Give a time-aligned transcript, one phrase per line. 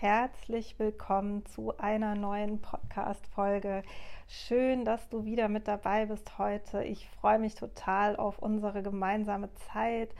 [0.00, 3.82] herzlich willkommen zu einer neuen Podcast-Folge.
[4.28, 6.84] Schön, dass du wieder mit dabei bist heute.
[6.84, 10.14] Ich freue mich total auf unsere gemeinsame Zeit.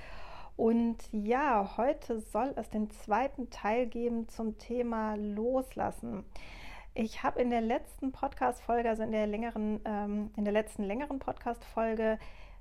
[0.56, 6.24] Und ja, heute soll es den zweiten Teil geben zum Thema Loslassen.
[6.94, 11.20] Ich habe in der letzten Podcast-Folge, also in der längeren, ähm, in der letzten längeren
[11.20, 12.18] Podcast-Folge,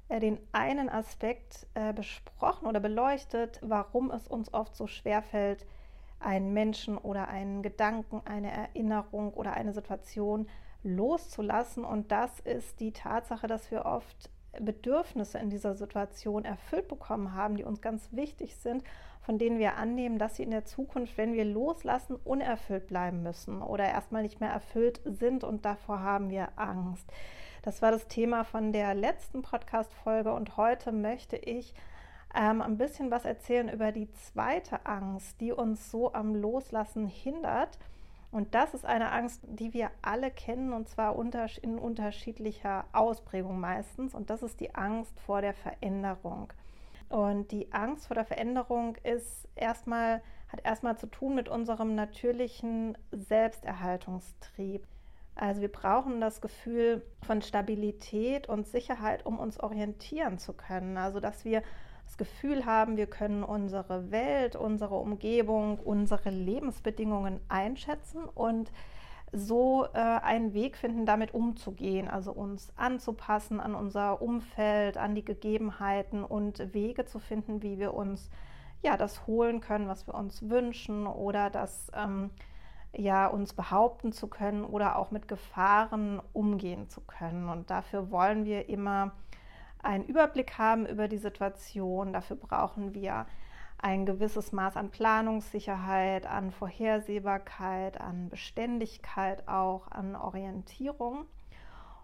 [0.10, 5.66] äh, den einen Aspekt äh, besprochen oder beleuchtet, warum es uns oft so schwer fällt,
[6.20, 10.48] einen Menschen oder einen Gedanken, eine Erinnerung oder eine Situation
[10.84, 11.84] loszulassen.
[11.84, 17.58] Und das ist die Tatsache, dass wir oft Bedürfnisse in dieser Situation erfüllt bekommen haben,
[17.58, 18.84] die uns ganz wichtig sind,
[19.22, 23.62] von denen wir annehmen, dass sie in der Zukunft, wenn wir loslassen, unerfüllt bleiben müssen
[23.62, 27.06] oder erstmal nicht mehr erfüllt sind und davor haben wir Angst.
[27.62, 31.74] Das war das Thema von der letzten Podcast-Folge und heute möchte ich
[32.38, 37.80] ähm, ein bisschen was erzählen über die zweite Angst, die uns so am Loslassen hindert.
[38.30, 41.18] Und das ist eine Angst, die wir alle kennen und zwar
[41.62, 44.14] in unterschiedlicher Ausprägung meistens.
[44.14, 46.54] Und das ist die Angst vor der Veränderung.
[47.10, 52.98] Und die Angst vor der Veränderung ist erstmal, hat erstmal zu tun mit unserem natürlichen
[53.12, 54.86] Selbsterhaltungstrieb.
[55.36, 60.98] Also wir brauchen das Gefühl von Stabilität und Sicherheit, um uns orientieren zu können.
[60.98, 61.64] Also dass wir
[62.08, 68.72] das Gefühl haben, wir können unsere Welt, unsere Umgebung, unsere Lebensbedingungen einschätzen und
[69.34, 75.26] so äh, einen Weg finden, damit umzugehen, also uns anzupassen an unser Umfeld, an die
[75.26, 78.30] Gegebenheiten und Wege zu finden, wie wir uns
[78.82, 82.30] ja das holen können, was wir uns wünschen oder das ähm,
[82.96, 87.50] ja uns behaupten zu können oder auch mit Gefahren umgehen zu können.
[87.50, 89.12] Und dafür wollen wir immer
[89.84, 92.14] einen Überblick haben über die Situation.
[92.14, 93.26] Dafür brauchen wir
[93.80, 101.26] ein gewisses Maß an Planungssicherheit, an Vorhersehbarkeit, an Beständigkeit auch, an Orientierung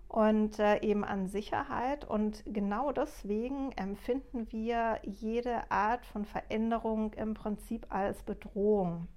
[0.07, 2.05] und äh, eben an Sicherheit.
[2.05, 9.07] Und genau deswegen empfinden wir jede Art von Veränderung im Prinzip als Bedrohung.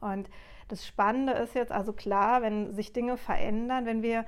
[0.00, 0.28] Und
[0.66, 4.24] das Spannende ist jetzt also klar, wenn sich Dinge verändern, wenn wir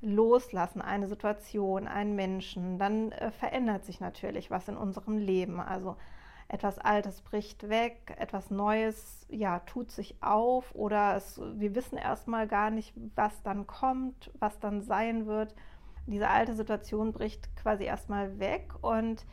[0.00, 5.60] loslassen, eine Situation, einen Menschen, dann äh, verändert sich natürlich was in unserem Leben.
[5.60, 5.96] Also
[6.48, 12.48] etwas Altes bricht weg, etwas Neues ja, tut sich auf oder es, wir wissen erstmal
[12.48, 15.54] gar nicht, was dann kommt, was dann sein wird.
[16.06, 19.26] Diese alte Situation bricht quasi erstmal weg und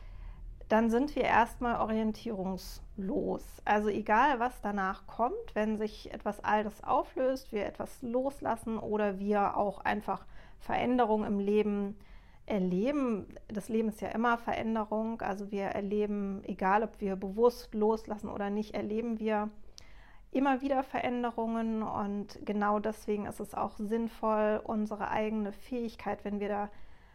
[0.68, 3.62] dann sind wir erstmal orientierungslos.
[3.64, 9.56] Also egal, was danach kommt, wenn sich etwas Altes auflöst, wir etwas loslassen oder wir
[9.56, 10.26] auch einfach
[10.58, 11.96] Veränderung im Leben
[12.46, 13.26] erleben.
[13.48, 15.20] Das Leben ist ja immer Veränderung.
[15.20, 19.50] Also wir erleben, egal ob wir bewusst loslassen oder nicht, erleben wir
[20.30, 21.82] immer wieder Veränderungen.
[21.82, 26.70] Und genau deswegen ist es auch sinnvoll, unsere eigene Fähigkeit, wenn wir da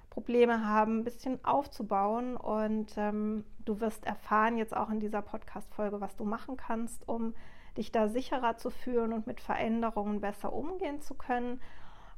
[0.09, 2.35] Probleme haben, ein bisschen aufzubauen.
[2.35, 7.33] Und ähm, du wirst erfahren jetzt auch in dieser Podcast-Folge, was du machen kannst, um
[7.77, 11.61] dich da sicherer zu fühlen und mit Veränderungen besser umgehen zu können.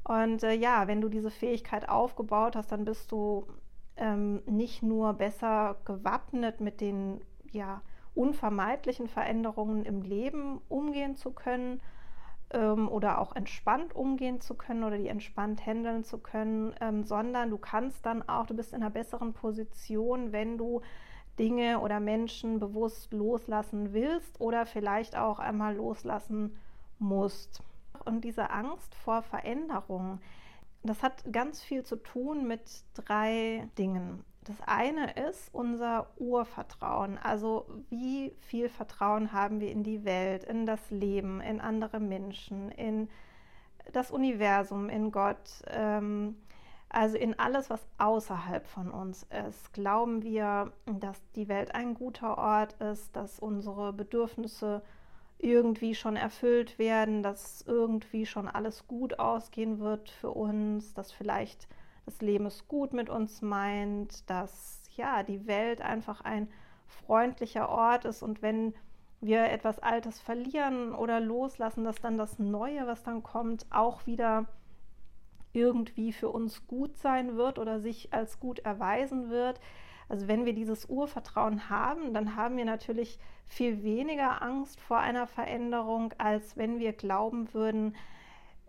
[0.04, 3.48] Und äh, ja, wenn du diese Fähigkeit aufgebaut hast, dann bist du
[3.96, 7.22] ähm, nicht nur besser gewappnet mit den
[7.52, 7.82] ja,
[8.16, 11.80] unvermeidlichen Veränderungen im Leben umgehen zu können
[12.52, 17.50] ähm, oder auch entspannt umgehen zu können oder die entspannt handeln zu können, ähm, sondern
[17.50, 20.82] du kannst dann auch, du bist in einer besseren Position, wenn du
[21.40, 26.58] Dinge oder Menschen bewusst loslassen willst oder vielleicht auch einmal loslassen
[27.00, 27.64] musst
[28.06, 30.20] und diese Angst vor Veränderung,
[30.84, 34.24] das hat ganz viel zu tun mit drei Dingen.
[34.44, 40.66] Das eine ist unser Urvertrauen, also wie viel Vertrauen haben wir in die Welt, in
[40.66, 43.08] das Leben, in andere Menschen, in
[43.94, 46.36] das Universum, in Gott, ähm,
[46.90, 49.74] also in alles, was außerhalb von uns ist.
[49.74, 54.84] Glauben wir, dass die Welt ein guter Ort ist, dass unsere Bedürfnisse
[55.44, 61.68] irgendwie schon erfüllt werden, dass irgendwie schon alles gut ausgehen wird für uns, dass vielleicht
[62.06, 66.48] das Leben es gut mit uns meint, dass ja die Welt einfach ein
[66.88, 68.74] freundlicher Ort ist und wenn
[69.20, 74.48] wir etwas Altes verlieren oder loslassen, dass dann das Neue, was dann kommt, auch wieder
[75.54, 79.60] irgendwie für uns gut sein wird oder sich als gut erweisen wird.
[80.10, 85.28] Also wenn wir dieses Urvertrauen haben, dann haben wir natürlich viel weniger Angst vor einer
[85.28, 87.96] Veränderung, als wenn wir glauben würden,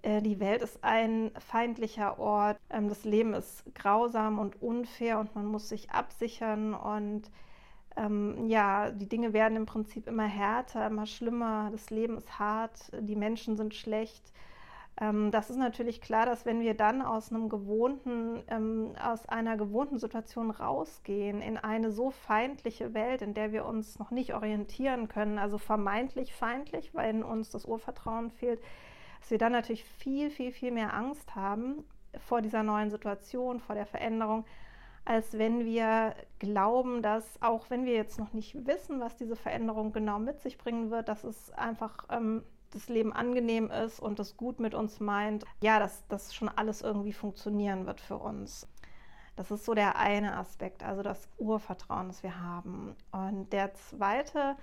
[0.02, 5.34] äh, die Welt ist ein feindlicher Ort, ähm, das Leben ist grausam und unfair und
[5.34, 7.30] man muss sich absichern und
[7.96, 12.90] ähm, ja, die Dinge werden im Prinzip immer härter, immer schlimmer, das Leben ist hart,
[13.00, 14.32] die Menschen sind schlecht.
[15.00, 19.56] Ähm, das ist natürlich klar, dass wenn wir dann aus einem gewohnten, ähm, aus einer
[19.56, 25.08] gewohnten Situation rausgehen in eine so feindliche Welt, in der wir uns noch nicht orientieren
[25.08, 28.60] können, also vermeintlich feindlich, weil uns das Urvertrauen fehlt,
[29.20, 31.84] dass wir dann natürlich viel, viel, viel mehr Angst haben
[32.26, 34.44] vor dieser neuen Situation, vor der Veränderung,
[35.04, 39.92] als wenn wir glauben, dass auch wenn wir jetzt noch nicht wissen, was diese Veränderung
[39.92, 42.42] genau mit sich bringen wird, dass es einfach ähm,
[42.74, 46.82] das Leben angenehm ist und es gut mit uns meint, ja, dass das schon alles
[46.82, 48.68] irgendwie funktionieren wird für uns.
[49.36, 52.94] Das ist so der eine Aspekt, also das Urvertrauen, das wir haben.
[53.10, 54.56] Und der zweite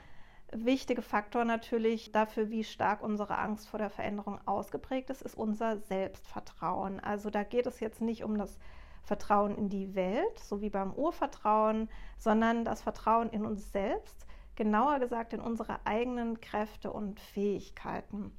[0.53, 5.77] wichtige Faktor natürlich dafür, wie stark unsere Angst vor der Veränderung ausgeprägt ist, ist unser
[5.77, 6.99] Selbstvertrauen.
[6.99, 8.57] Also da geht es jetzt nicht um das
[9.03, 14.25] Vertrauen in die Welt, so wie beim Urvertrauen, sondern das Vertrauen in uns selbst,
[14.61, 18.31] genauer gesagt in unsere eigenen Kräfte und Fähigkeiten.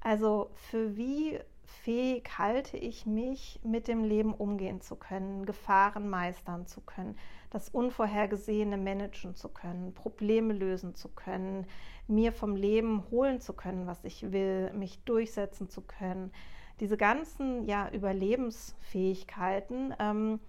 [0.00, 6.66] Also für wie fähig halte ich mich, mit dem Leben umgehen zu können, Gefahren meistern
[6.66, 7.16] zu können,
[7.50, 11.68] das Unvorhergesehene managen zu können, Probleme lösen zu können,
[12.08, 16.32] mir vom Leben holen zu können, was ich will, mich durchsetzen zu können,
[16.80, 20.40] diese ganzen ja, Überlebensfähigkeiten, ähm,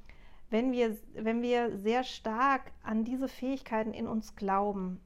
[0.53, 5.01] wenn, wir, wenn wir sehr stark an diese Fähigkeiten in uns glauben,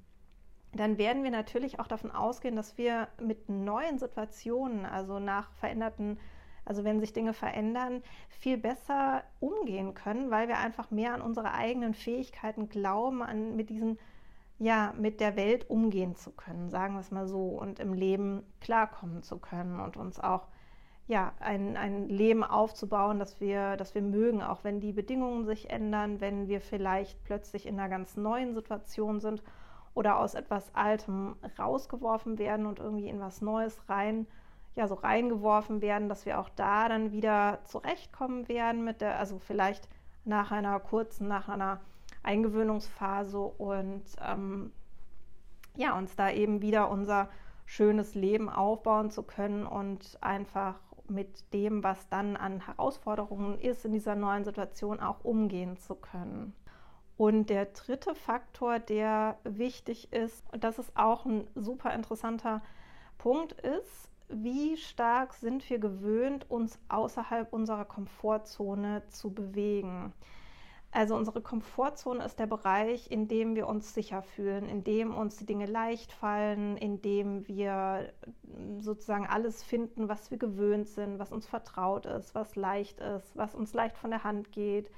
[0.73, 6.19] dann werden wir natürlich auch davon ausgehen, dass wir mit neuen Situationen, also nach veränderten,
[6.65, 11.53] also wenn sich Dinge verändern, viel besser umgehen können, weil wir einfach mehr an unsere
[11.53, 13.97] eigenen Fähigkeiten glauben, an mit diesen
[14.59, 18.43] ja, mit der Welt umgehen zu können, sagen wir es mal so, und im Leben
[18.59, 20.47] klarkommen zu können und uns auch
[21.07, 25.69] ja, ein, ein Leben aufzubauen, das wir, das wir mögen, auch wenn die Bedingungen sich
[25.69, 29.41] ändern, wenn wir vielleicht plötzlich in einer ganz neuen Situation sind
[29.93, 34.27] oder aus etwas Altem rausgeworfen werden und irgendwie in was Neues rein,
[34.75, 39.39] ja, so reingeworfen werden, dass wir auch da dann wieder zurechtkommen werden mit der, also
[39.39, 39.87] vielleicht
[40.25, 41.79] nach einer kurzen, nach einer
[42.21, 44.73] Eingewöhnungsphase und ähm,
[45.77, 47.29] ja, uns da eben wieder unser
[47.65, 50.75] schönes Leben aufbauen zu können und einfach
[51.09, 56.53] mit dem, was dann an Herausforderungen ist, in dieser neuen Situation auch umgehen zu können.
[57.17, 62.61] Und der dritte Faktor, der wichtig ist, und das ist auch ein super interessanter
[63.17, 70.13] Punkt, ist, wie stark sind wir gewöhnt, uns außerhalb unserer Komfortzone zu bewegen.
[70.91, 75.35] Also unsere Komfortzone ist der Bereich, in dem wir uns sicher fühlen, in dem uns
[75.35, 78.13] die Dinge leicht fallen, in dem wir
[78.79, 83.53] sozusagen alles finden, was wir gewöhnt sind, was uns vertraut ist, was leicht ist, was
[83.53, 84.89] uns leicht von der Hand geht,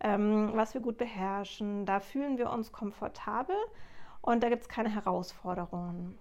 [0.00, 1.84] ähm, was wir gut beherrschen.
[1.84, 3.56] Da fühlen wir uns komfortabel
[4.22, 6.18] und da gibt es keine Herausforderungen.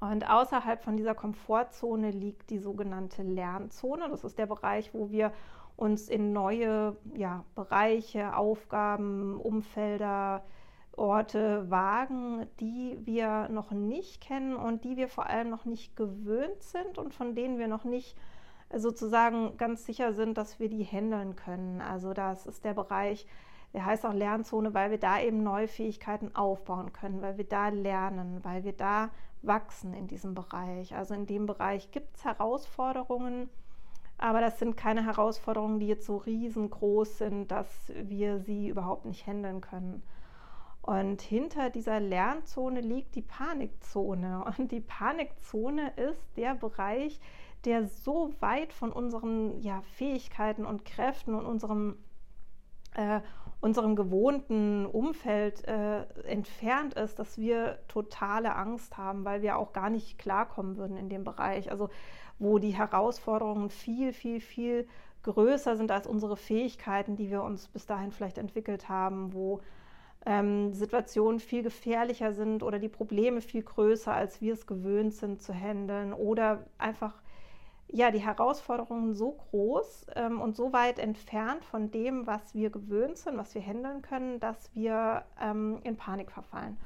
[0.00, 4.08] Und außerhalb von dieser Komfortzone liegt die sogenannte Lernzone.
[4.08, 5.32] Das ist der Bereich, wo wir
[5.80, 10.44] uns in neue ja, Bereiche, Aufgaben, Umfelder,
[10.92, 16.62] Orte wagen, die wir noch nicht kennen und die wir vor allem noch nicht gewöhnt
[16.62, 18.16] sind und von denen wir noch nicht
[18.74, 21.80] sozusagen ganz sicher sind, dass wir die handeln können.
[21.80, 23.26] Also das ist der Bereich,
[23.72, 27.68] der heißt auch Lernzone, weil wir da eben neue Fähigkeiten aufbauen können, weil wir da
[27.68, 29.10] lernen, weil wir da
[29.42, 30.94] wachsen in diesem Bereich.
[30.94, 33.48] Also in dem Bereich gibt es Herausforderungen,
[34.20, 39.26] aber das sind keine Herausforderungen, die jetzt so riesengroß sind, dass wir sie überhaupt nicht
[39.26, 40.02] handeln können.
[40.82, 44.44] Und hinter dieser Lernzone liegt die Panikzone.
[44.58, 47.18] Und die Panikzone ist der Bereich,
[47.64, 51.98] der so weit von unseren ja, Fähigkeiten und Kräften und unserem,
[52.94, 53.20] äh,
[53.60, 59.90] unserem gewohnten Umfeld äh, entfernt ist, dass wir totale Angst haben, weil wir auch gar
[59.90, 61.70] nicht klarkommen würden in dem Bereich.
[61.70, 61.90] Also
[62.40, 64.88] wo die Herausforderungen viel, viel, viel
[65.22, 69.60] größer sind als unsere Fähigkeiten, die wir uns bis dahin vielleicht entwickelt haben, wo
[70.26, 75.42] ähm, Situationen viel gefährlicher sind oder die Probleme viel größer, als wir es gewöhnt sind
[75.42, 77.14] zu handeln oder einfach
[77.88, 83.18] ja die Herausforderungen so groß ähm, und so weit entfernt von dem, was wir gewöhnt
[83.18, 86.76] sind, was wir handeln können, dass wir ähm, in Panik verfallen.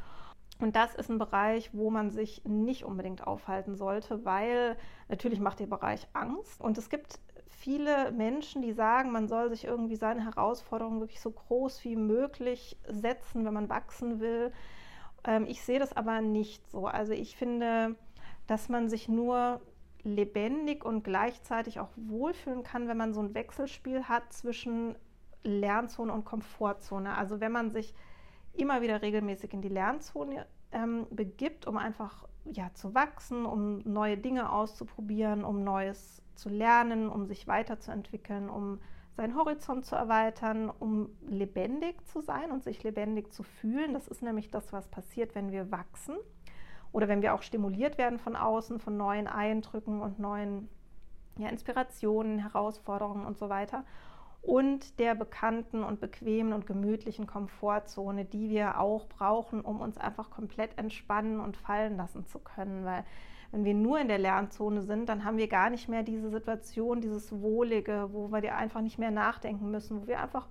[0.61, 4.77] Und das ist ein Bereich, wo man sich nicht unbedingt aufhalten sollte, weil
[5.09, 6.61] natürlich macht der Bereich Angst.
[6.61, 11.31] Und es gibt viele Menschen, die sagen, man soll sich irgendwie seine Herausforderungen wirklich so
[11.31, 14.53] groß wie möglich setzen, wenn man wachsen will.
[15.25, 16.87] Ähm, ich sehe das aber nicht so.
[16.87, 17.97] Also ich finde,
[18.47, 19.61] dass man sich nur
[20.03, 24.97] lebendig und gleichzeitig auch wohlfühlen kann, wenn man so ein Wechselspiel hat zwischen
[25.43, 27.17] Lernzone und Komfortzone.
[27.17, 27.95] Also wenn man sich
[28.57, 34.19] immer wieder regelmäßig in die Lernzone ähm, begibt, um einfach ja, zu wachsen, um neue
[34.19, 38.81] Dinge auszuprobieren, um Neues zu lernen, um sich weiterzuentwickeln, um
[39.17, 43.95] seinen Horizont zu erweitern, um lebendig zu sein und sich lebendig zu fühlen.
[43.95, 46.17] Das ist nämlich das, was passiert, wenn wir wachsen
[46.93, 50.69] oder wenn wir auch stimuliert werden von außen, von neuen Eindrücken und neuen
[51.39, 53.85] ja, Inspirationen, Herausforderungen und so weiter.
[54.47, 60.31] Und der bekannten und bequemen und gemütlichen Komfortzone, die wir auch brauchen, um uns einfach
[60.31, 62.85] komplett entspannen und fallen lassen zu können.
[62.85, 63.05] Weil
[63.53, 67.01] wenn wir nur in der Lernzone sind, dann haben wir gar nicht mehr diese Situation,
[67.01, 70.49] dieses Wohlige, wo wir einfach nicht mehr nachdenken müssen, wo wir einfach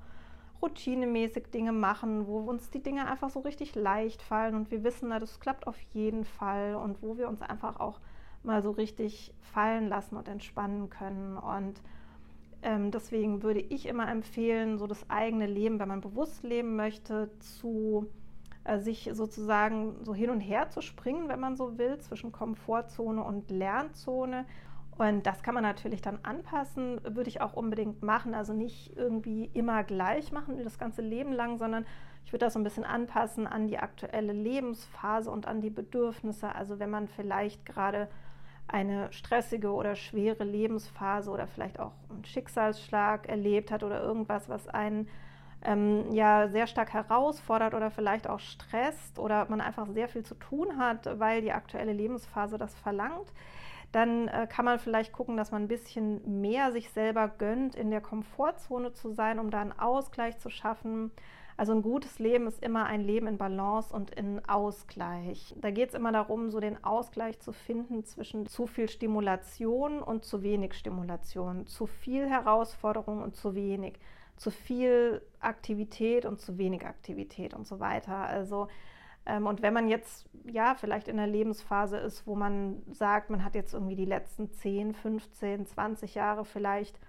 [0.64, 5.10] routinemäßig Dinge machen, wo uns die Dinge einfach so richtig leicht fallen und wir wissen,
[5.10, 8.00] na, das klappt auf jeden Fall und wo wir uns einfach auch
[8.44, 11.38] mal so richtig fallen lassen und entspannen können.
[11.38, 11.82] Und
[12.64, 17.30] ähm, deswegen würde ich immer empfehlen, so das eigene Leben, wenn man bewusst leben möchte,
[17.40, 18.10] zu
[18.64, 23.22] äh, sich sozusagen so hin und her zu springen, wenn man so will, zwischen Komfortzone
[23.24, 24.46] und Lernzone.
[24.98, 28.34] Und das kann man natürlich dann anpassen, würde ich auch unbedingt machen.
[28.34, 31.86] Also nicht irgendwie immer gleich machen, das ganze Leben lang, sondern
[32.26, 36.56] ich würde das so ein bisschen anpassen an die aktuelle Lebensphase und an die Bedürfnisse.
[36.56, 38.08] Also wenn man vielleicht gerade
[38.68, 44.68] eine stressige oder schwere Lebensphase oder vielleicht auch einen Schicksalsschlag erlebt hat oder irgendwas, was
[44.68, 45.08] einen
[45.64, 50.36] ähm, ja sehr stark herausfordert oder vielleicht auch stresst oder man einfach sehr viel zu
[50.36, 53.32] tun hat, weil die aktuelle Lebensphase das verlangt,
[53.92, 57.92] dann äh, kann man vielleicht gucken, dass man ein bisschen mehr sich selber gönnt, in
[57.92, 61.12] der Komfortzone zu sein, um da einen Ausgleich zu schaffen.
[61.58, 65.54] Also ein gutes Leben ist immer ein Leben in Balance und in Ausgleich.
[65.60, 70.26] Da geht es immer darum, so den Ausgleich zu finden zwischen zu viel Stimulation und
[70.26, 74.00] zu wenig Stimulation, zu viel Herausforderung und zu wenig,
[74.36, 78.16] zu viel Aktivität und zu wenig Aktivität und so weiter.
[78.16, 78.68] Also
[79.26, 83.44] ähm, und wenn man jetzt ja vielleicht in einer Lebensphase ist, wo man sagt, man
[83.44, 87.00] hat jetzt irgendwie die letzten 10, 15, 20 Jahre vielleicht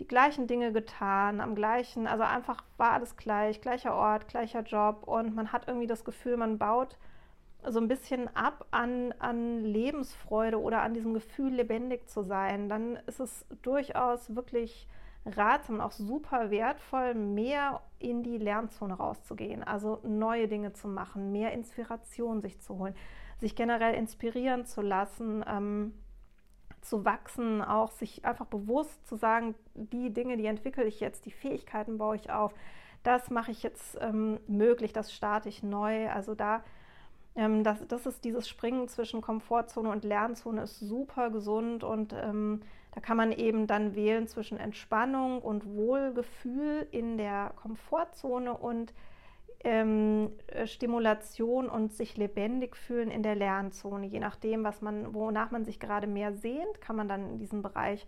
[0.00, 5.04] die gleichen Dinge getan, am gleichen, also einfach war alles gleich, gleicher Ort, gleicher Job
[5.06, 6.96] und man hat irgendwie das Gefühl, man baut
[7.66, 12.96] so ein bisschen ab an, an Lebensfreude oder an diesem Gefühl, lebendig zu sein, dann
[13.06, 14.88] ist es durchaus wirklich
[15.26, 21.32] ratsam und auch super wertvoll, mehr in die Lernzone rauszugehen, also neue Dinge zu machen,
[21.32, 22.94] mehr Inspiration sich zu holen,
[23.40, 25.94] sich generell inspirieren zu lassen, ähm,
[26.84, 31.32] zu wachsen, auch sich einfach bewusst zu sagen, die Dinge, die entwickle ich jetzt, die
[31.32, 32.54] Fähigkeiten baue ich auf,
[33.02, 36.08] das mache ich jetzt ähm, möglich, das starte ich neu.
[36.08, 36.64] Also da,
[37.36, 42.62] ähm, das, das ist dieses Springen zwischen Komfortzone und Lernzone ist super gesund und ähm,
[42.92, 48.94] da kann man eben dann wählen zwischen Entspannung und Wohlgefühl in der Komfortzone und
[49.64, 54.06] ähm, äh, Stimulation und sich lebendig fühlen in der Lernzone.
[54.06, 57.62] Je nachdem, was man, wonach man sich gerade mehr sehnt, kann man dann in diesen
[57.62, 58.06] Bereich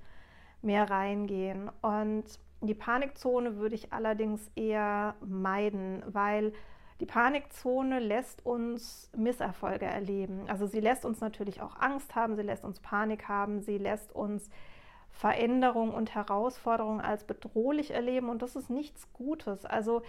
[0.62, 1.70] mehr reingehen.
[1.82, 2.25] Und
[2.60, 6.52] die Panikzone würde ich allerdings eher meiden, weil
[7.00, 10.44] die Panikzone lässt uns Misserfolge erleben.
[10.48, 14.14] Also sie lässt uns natürlich auch Angst haben, sie lässt uns Panik haben, sie lässt
[14.14, 14.48] uns
[15.10, 19.64] Veränderung und Herausforderung als bedrohlich erleben und das ist nichts Gutes.
[19.64, 20.02] Also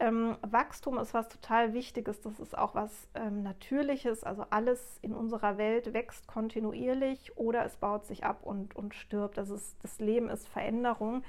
[0.00, 5.12] ähm, Wachstum ist was total Wichtiges, das ist auch was ähm, Natürliches, also alles in
[5.12, 9.36] unserer Welt wächst kontinuierlich oder es baut sich ab und, und stirbt.
[9.36, 11.22] Das, ist, das Leben ist Veränderung.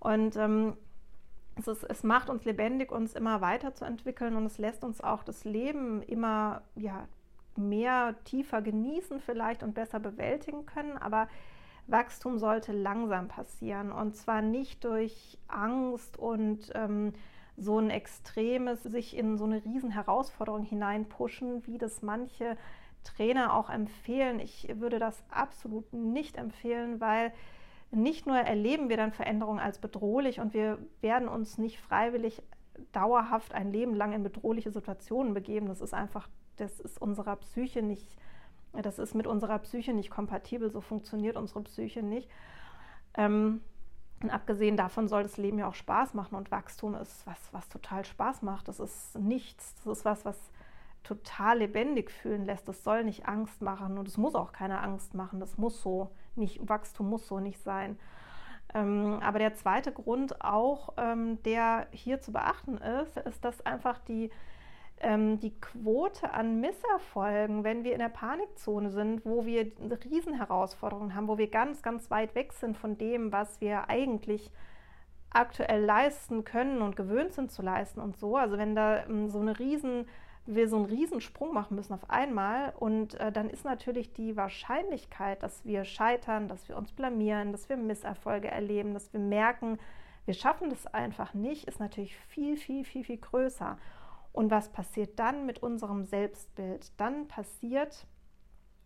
[0.00, 0.76] Und ähm,
[1.56, 5.44] es, ist, es macht uns lebendig, uns immer weiterzuentwickeln und es lässt uns auch das
[5.44, 7.06] Leben immer ja,
[7.56, 11.28] mehr, tiefer genießen vielleicht und besser bewältigen können, aber
[11.86, 17.14] Wachstum sollte langsam passieren und zwar nicht durch Angst und ähm,
[17.58, 22.56] so ein extremes, sich in so eine riesen Herausforderung hineinpushen, wie das manche
[23.04, 24.40] Trainer auch empfehlen.
[24.40, 27.32] Ich würde das absolut nicht empfehlen, weil
[27.90, 32.42] nicht nur erleben wir dann Veränderungen als bedrohlich und wir werden uns nicht freiwillig
[32.92, 35.66] dauerhaft ein Leben lang in bedrohliche Situationen begeben.
[35.66, 38.18] Das ist einfach, das ist unserer Psyche nicht
[38.72, 42.28] das ist mit unserer Psyche nicht kompatibel, so funktioniert unsere Psyche nicht.
[43.14, 43.60] Ähm,
[44.22, 47.68] und abgesehen davon soll das Leben ja auch Spaß machen und Wachstum ist was, was
[47.68, 48.66] total Spaß macht.
[48.68, 50.38] Das ist nichts, das ist was, was
[51.04, 52.66] total lebendig fühlen lässt.
[52.68, 55.38] Das soll nicht Angst machen und es muss auch keine Angst machen.
[55.38, 57.98] Das muss so nicht, Wachstum muss so nicht sein.
[58.74, 63.98] Ähm, aber der zweite Grund auch, ähm, der hier zu beachten ist, ist, dass einfach
[64.00, 64.30] die
[65.00, 69.70] ähm, die Quote an Misserfolgen, wenn wir in der Panikzone sind, wo wir
[70.10, 74.50] Riesenherausforderungen haben, wo wir ganz, ganz weit weg sind von dem, was wir eigentlich
[75.30, 78.36] aktuell leisten können und gewöhnt sind zu leisten und so.
[78.36, 80.06] Also wenn da ähm, so eine riesen
[80.48, 85.42] wir so einen Riesensprung machen müssen auf einmal und äh, dann ist natürlich die Wahrscheinlichkeit,
[85.42, 89.78] dass wir scheitern, dass wir uns blamieren, dass wir Misserfolge erleben, dass wir merken,
[90.24, 93.78] wir schaffen das einfach nicht, ist natürlich viel, viel, viel, viel größer.
[94.38, 96.92] Und was passiert dann mit unserem Selbstbild?
[97.00, 98.06] Dann passiert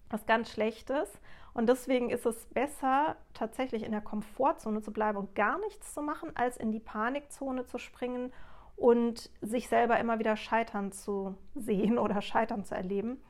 [0.09, 1.21] was ganz Schlechtes.
[1.53, 6.01] Und deswegen ist es besser, tatsächlich in der Komfortzone zu bleiben und gar nichts zu
[6.01, 8.33] machen, als in die Panikzone zu springen
[8.77, 13.23] und sich selber immer wieder scheitern zu sehen oder scheitern zu erleben.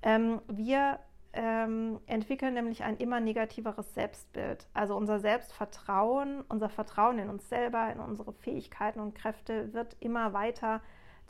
[0.00, 0.98] Ähm, wir
[1.34, 4.66] ähm, entwickeln nämlich ein immer negativeres Selbstbild.
[4.72, 10.32] Also unser Selbstvertrauen, unser Vertrauen in uns selber, in unsere Fähigkeiten und Kräfte wird immer
[10.32, 10.80] weiter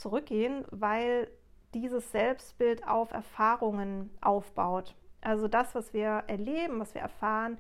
[0.01, 1.29] zurückgehen, weil
[1.75, 4.97] dieses Selbstbild auf Erfahrungen aufbaut.
[5.21, 7.59] Also das, was wir erleben, was wir erfahren,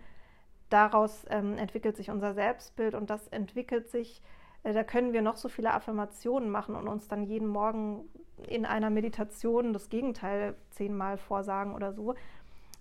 [0.68, 4.22] daraus ähm, entwickelt sich unser Selbstbild und das entwickelt sich
[4.62, 8.08] äh, da können wir noch so viele Affirmationen machen und uns dann jeden Morgen
[8.48, 12.14] in einer Meditation das Gegenteil zehnmal vorsagen oder so.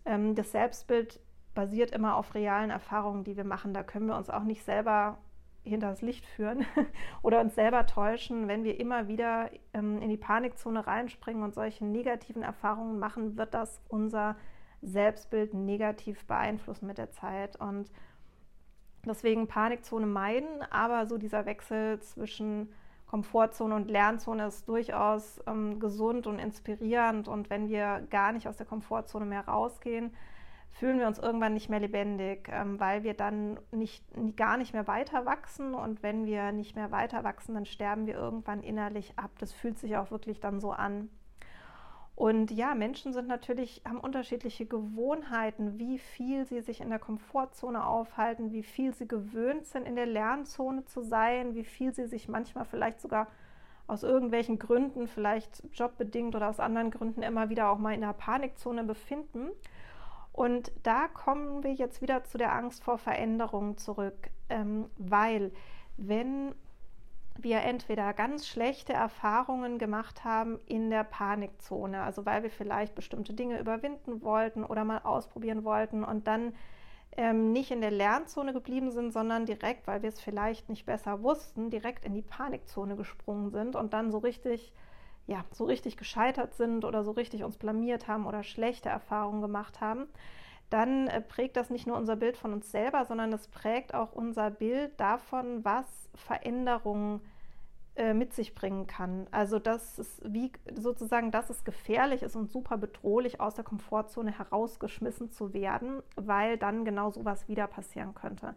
[0.06, 1.20] Ähm, das Selbstbild
[1.56, 3.74] basiert immer auf realen Erfahrungen, die wir machen.
[3.74, 5.18] Da können wir uns auch nicht selber
[5.64, 6.66] hinters Licht führen
[7.22, 8.48] oder uns selber täuschen.
[8.48, 13.54] Wenn wir immer wieder ähm, in die Panikzone reinspringen und solche negativen Erfahrungen machen, wird
[13.54, 14.36] das unser
[14.82, 17.60] Selbstbild negativ beeinflussen mit der Zeit.
[17.60, 17.92] Und
[19.06, 22.70] Deswegen Panikzone meiden, aber so dieser Wechsel zwischen
[23.08, 27.28] Komfortzone und Lernzone ist durchaus ähm, gesund und inspirierend.
[27.28, 30.14] Und wenn wir gar nicht aus der Komfortzone mehr rausgehen,
[30.72, 34.04] fühlen wir uns irgendwann nicht mehr lebendig, ähm, weil wir dann nicht,
[34.38, 35.74] gar nicht mehr weiter wachsen.
[35.74, 39.32] Und wenn wir nicht mehr weiter wachsen, dann sterben wir irgendwann innerlich ab.
[39.40, 41.10] Das fühlt sich auch wirklich dann so an.
[42.20, 47.86] Und ja, Menschen sind natürlich, haben unterschiedliche Gewohnheiten, wie viel sie sich in der Komfortzone
[47.86, 52.28] aufhalten, wie viel sie gewöhnt sind, in der Lernzone zu sein, wie viel sie sich
[52.28, 53.28] manchmal vielleicht sogar
[53.88, 58.12] aus irgendwelchen Gründen, vielleicht jobbedingt oder aus anderen Gründen immer wieder auch mal in der
[58.12, 59.52] Panikzone befinden.
[60.40, 65.52] Und da kommen wir jetzt wieder zu der Angst vor Veränderung zurück, ähm, weil
[65.98, 66.56] wenn
[67.38, 73.34] wir entweder ganz schlechte Erfahrungen gemacht haben in der Panikzone, also weil wir vielleicht bestimmte
[73.34, 76.54] Dinge überwinden wollten oder mal ausprobieren wollten und dann
[77.18, 81.22] ähm, nicht in der Lernzone geblieben sind, sondern direkt, weil wir es vielleicht nicht besser
[81.22, 84.72] wussten, direkt in die Panikzone gesprungen sind und dann so richtig,
[85.30, 89.80] ja, so richtig gescheitert sind oder so richtig uns blamiert haben oder schlechte Erfahrungen gemacht
[89.80, 90.08] haben
[90.70, 94.14] dann äh, prägt das nicht nur unser Bild von uns selber, sondern es prägt auch
[94.14, 97.22] unser Bild davon, was Veränderung
[97.96, 99.28] äh, mit sich bringen kann.
[99.32, 104.38] Also dass es wie sozusagen, dass es gefährlich ist und super bedrohlich aus der Komfortzone
[104.38, 108.56] herausgeschmissen zu werden, weil dann genau sowas wieder passieren könnte.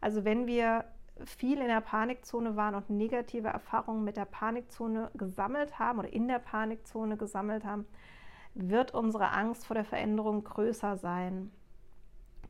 [0.00, 0.84] Also wenn wir
[1.24, 6.28] viel in der Panikzone waren und negative Erfahrungen mit der Panikzone gesammelt haben oder in
[6.28, 7.86] der Panikzone gesammelt haben,
[8.54, 11.50] wird unsere Angst vor der Veränderung größer sein.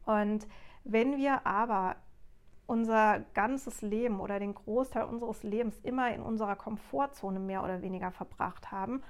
[0.05, 0.47] Und
[0.85, 1.97] wenn wir aber
[2.67, 8.11] unser ganzes Leben oder den Großteil unseres Lebens immer in unserer Komfortzone mehr oder weniger
[8.11, 9.03] verbracht haben,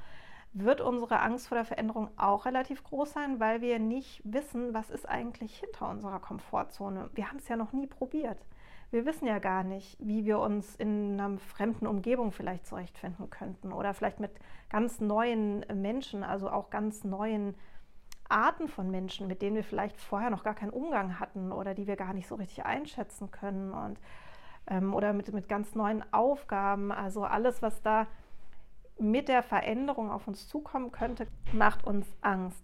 [0.54, 4.90] wird unsere Angst vor der Veränderung auch relativ groß sein, weil wir nicht wissen, was
[4.90, 7.08] ist eigentlich hinter unserer Komfortzone.
[7.14, 8.38] Wir haben es ja noch nie probiert
[8.92, 13.72] wir wissen ja gar nicht, wie wir uns in einer fremden Umgebung vielleicht zurechtfinden könnten
[13.72, 14.32] oder vielleicht mit
[14.68, 17.54] ganz neuen Menschen, also auch ganz neuen
[18.28, 21.86] Arten von Menschen, mit denen wir vielleicht vorher noch gar keinen Umgang hatten oder die
[21.86, 23.98] wir gar nicht so richtig einschätzen können und
[24.66, 26.92] ähm, oder mit, mit ganz neuen Aufgaben.
[26.92, 28.06] Also alles, was da
[28.98, 32.62] mit der Veränderung auf uns zukommen könnte, macht uns Angst.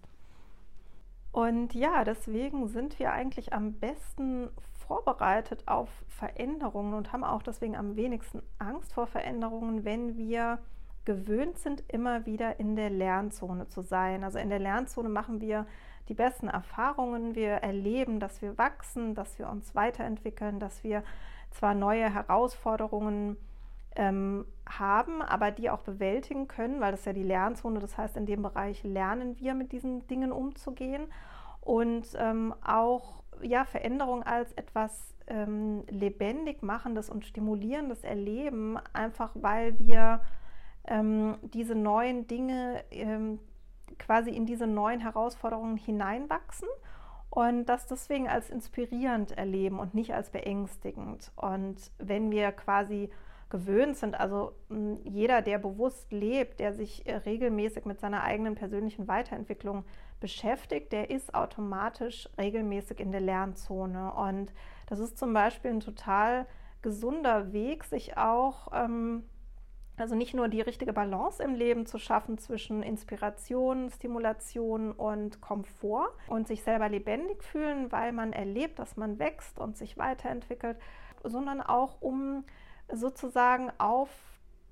[1.31, 4.49] Und ja, deswegen sind wir eigentlich am besten
[4.89, 10.57] vorbereitet auf Veränderungen und haben auch deswegen am wenigsten Angst vor Veränderungen, wenn wir
[11.05, 14.23] gewöhnt sind, immer wieder in der Lernzone zu sein.
[14.23, 15.67] Also in der Lernzone machen wir
[16.07, 21.03] die besten Erfahrungen, wir erleben, dass wir wachsen, dass wir uns weiterentwickeln, dass wir
[21.51, 23.37] zwar neue Herausforderungen
[23.95, 28.25] ähm, haben, aber die auch bewältigen können, weil das ja die Lernzone, das heißt, in
[28.25, 31.03] dem Bereich lernen wir mit diesen Dingen umzugehen
[31.61, 39.77] und ähm, auch ja, Veränderung als etwas ähm, lebendig machendes und stimulierendes erleben, einfach weil
[39.79, 40.21] wir
[40.87, 43.39] ähm, diese neuen Dinge ähm,
[43.97, 46.67] quasi in diese neuen Herausforderungen hineinwachsen
[47.29, 51.31] und das deswegen als inspirierend erleben und nicht als beängstigend.
[51.35, 53.09] Und wenn wir quasi
[53.49, 54.53] gewöhnt sind, also
[55.03, 59.85] jeder, der bewusst lebt, der sich äh, regelmäßig mit seiner eigenen persönlichen Weiterentwicklung
[60.19, 64.13] beschäftigt, der ist automatisch regelmäßig in der Lernzone.
[64.13, 64.53] Und
[64.87, 66.45] das ist zum Beispiel ein total
[66.81, 69.23] gesunder Weg, sich auch, ähm,
[69.97, 76.11] also nicht nur die richtige Balance im Leben zu schaffen zwischen Inspiration, Stimulation und Komfort
[76.27, 80.77] und sich selber lebendig fühlen, weil man erlebt, dass man wächst und sich weiterentwickelt,
[81.23, 82.45] sondern auch um
[82.91, 84.09] sozusagen auf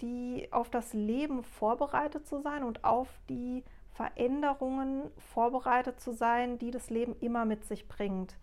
[0.02, 3.64] die auf das Leben vorbereitet zu sein und auf die
[3.98, 8.38] Veränderungen vorbereitet zu sein, die das Leben immer mit sich bringt.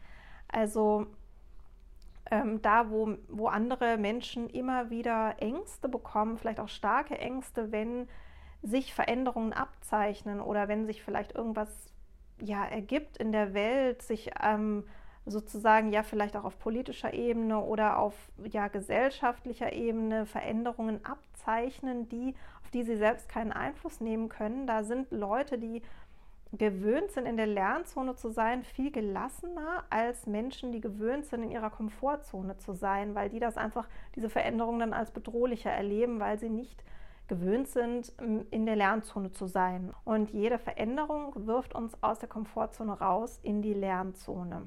[0.48, 1.06] Also
[2.28, 8.08] ähm, da, wo, wo andere Menschen immer wieder Ängste bekommen, vielleicht auch starke Ängste, wenn
[8.62, 11.68] sich Veränderungen abzeichnen oder wenn sich vielleicht irgendwas
[12.40, 14.82] ja, ergibt in der Welt, sich ähm,
[15.24, 22.34] sozusagen ja vielleicht auch auf politischer Ebene oder auf ja, gesellschaftlicher Ebene Veränderungen abzeichnen, die,
[22.74, 24.66] die sie selbst keinen Einfluss nehmen können.
[24.66, 25.82] Da sind Leute, die
[26.58, 31.50] gewöhnt sind, in der Lernzone zu sein, viel gelassener als Menschen, die gewöhnt sind, in
[31.50, 36.38] ihrer Komfortzone zu sein, weil die das einfach, diese Veränderungen dann als bedrohlicher erleben, weil
[36.38, 36.84] sie nicht
[37.26, 38.12] gewöhnt sind,
[38.50, 39.92] in der Lernzone zu sein.
[40.04, 44.62] Und jede Veränderung wirft uns aus der Komfortzone raus in die Lernzone.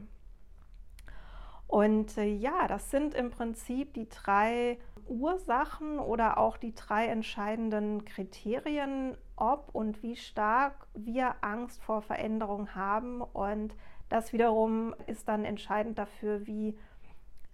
[1.67, 8.05] Und äh, ja, das sind im Prinzip die drei Ursachen oder auch die drei entscheidenden
[8.05, 13.21] Kriterien, ob und wie stark wir Angst vor Veränderung haben.
[13.21, 13.75] Und
[14.09, 16.77] das wiederum ist dann entscheidend dafür, wie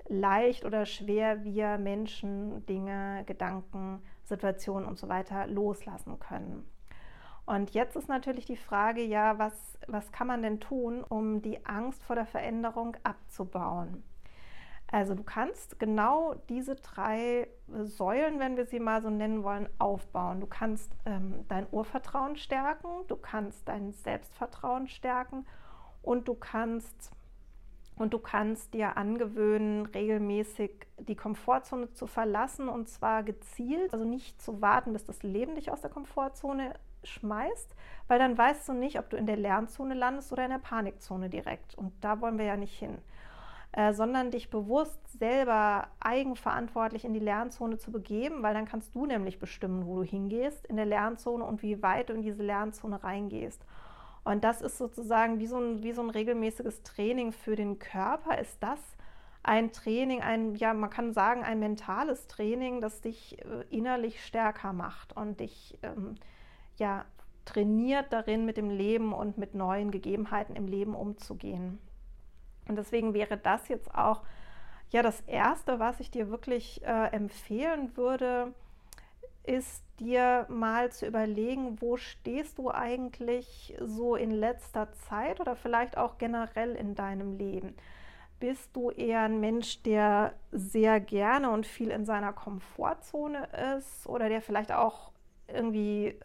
[0.07, 6.67] leicht oder schwer wir Menschen, Dinge, Gedanken, Situationen und so weiter loslassen können.
[7.45, 11.65] Und jetzt ist natürlich die Frage, ja, was, was kann man denn tun, um die
[11.65, 14.03] Angst vor der Veränderung abzubauen?
[14.93, 17.47] Also du kannst genau diese drei
[17.81, 20.39] Säulen, wenn wir sie mal so nennen wollen, aufbauen.
[20.39, 25.47] Du kannst ähm, dein Urvertrauen stärken, du kannst dein Selbstvertrauen stärken
[26.03, 27.11] und du kannst
[27.95, 34.39] und du kannst dir angewöhnen, regelmäßig die Komfortzone zu verlassen und zwar gezielt, also nicht
[34.43, 37.75] zu warten, bis das Leben dich aus der Komfortzone schmeißt,
[38.07, 41.31] weil dann weißt du nicht, ob du in der Lernzone landest oder in der Panikzone
[41.31, 41.73] direkt.
[41.75, 42.99] Und da wollen wir ja nicht hin.
[43.75, 49.07] Äh, sondern dich bewusst selber eigenverantwortlich in die Lernzone zu begeben, weil dann kannst du
[49.07, 53.03] nämlich bestimmen, wo du hingehst in der Lernzone und wie weit du in diese Lernzone
[53.03, 53.65] reingehst.
[54.23, 58.37] Und das ist sozusagen wie so ein, wie so ein regelmäßiges Training für den Körper.
[58.37, 58.79] Ist das
[59.41, 64.71] ein Training, ein, ja, man kann sagen, ein mentales Training, das dich äh, innerlich stärker
[64.71, 66.13] macht und dich ähm,
[66.77, 67.05] ja,
[67.45, 71.79] trainiert darin, mit dem Leben und mit neuen Gegebenheiten im Leben umzugehen.
[72.67, 74.21] Und deswegen wäre das jetzt auch
[74.89, 78.53] ja das Erste, was ich dir wirklich äh, empfehlen würde,
[79.43, 85.97] ist dir mal zu überlegen, wo stehst du eigentlich so in letzter Zeit oder vielleicht
[85.97, 87.75] auch generell in deinem Leben.
[88.39, 93.47] Bist du eher ein Mensch, der sehr gerne und viel in seiner Komfortzone
[93.77, 95.11] ist oder der vielleicht auch
[95.47, 96.19] irgendwie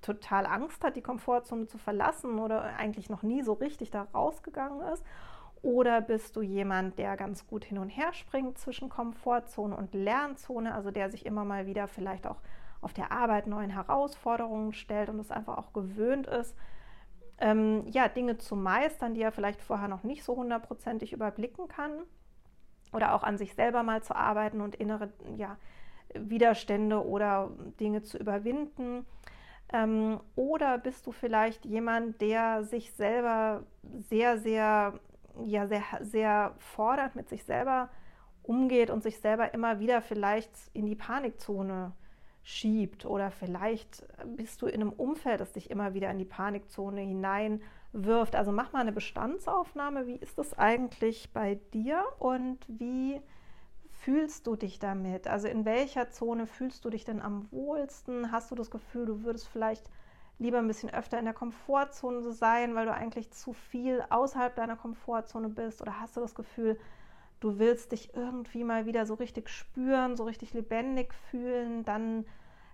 [0.00, 4.80] total Angst hat, die Komfortzone zu verlassen oder eigentlich noch nie so richtig da rausgegangen
[4.92, 5.04] ist?
[5.64, 10.74] Oder bist du jemand, der ganz gut hin und her springt zwischen Komfortzone und Lernzone,
[10.74, 12.36] also der sich immer mal wieder vielleicht auch
[12.82, 16.54] auf der Arbeit neuen Herausforderungen stellt und es einfach auch gewöhnt ist,
[17.38, 21.92] ähm, ja, Dinge zu meistern, die er vielleicht vorher noch nicht so hundertprozentig überblicken kann.
[22.92, 25.56] Oder auch an sich selber mal zu arbeiten und innere ja,
[26.12, 27.50] Widerstände oder
[27.80, 29.06] Dinge zu überwinden.
[29.72, 33.64] Ähm, oder bist du vielleicht jemand, der sich selber
[34.10, 35.00] sehr, sehr
[35.44, 37.88] ja sehr, sehr fordernd mit sich selber
[38.42, 41.92] umgeht und sich selber immer wieder vielleicht in die Panikzone
[42.42, 47.00] schiebt oder vielleicht bist du in einem Umfeld, das dich immer wieder in die Panikzone
[47.00, 48.36] hineinwirft.
[48.36, 50.06] Also mach mal eine Bestandsaufnahme.
[50.06, 53.20] Wie ist das eigentlich bei dir und wie
[53.88, 55.26] fühlst du dich damit?
[55.26, 58.30] Also in welcher Zone fühlst du dich denn am wohlsten?
[58.30, 59.88] Hast du das Gefühl, du würdest vielleicht
[60.38, 64.76] lieber ein bisschen öfter in der Komfortzone sein, weil du eigentlich zu viel außerhalb deiner
[64.76, 65.80] Komfortzone bist?
[65.82, 66.78] Oder hast du das Gefühl,
[67.40, 71.84] du willst dich irgendwie mal wieder so richtig spüren, so richtig lebendig fühlen?
[71.84, 72.26] Dann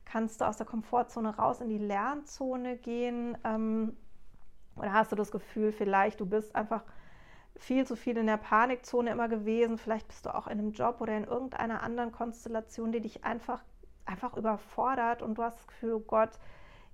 [0.05, 3.37] kannst du aus der Komfortzone raus in die Lernzone gehen.
[3.44, 3.96] Ähm,
[4.77, 6.83] oder hast du das Gefühl, vielleicht du bist einfach
[7.57, 9.77] viel zu viel in der Panikzone immer gewesen.
[9.79, 13.62] Vielleicht bist du auch in einem Job oder in irgendeiner anderen Konstellation, die dich einfach,
[14.07, 16.31] einfach überfordert und du hast das Gefühl, oh Gott,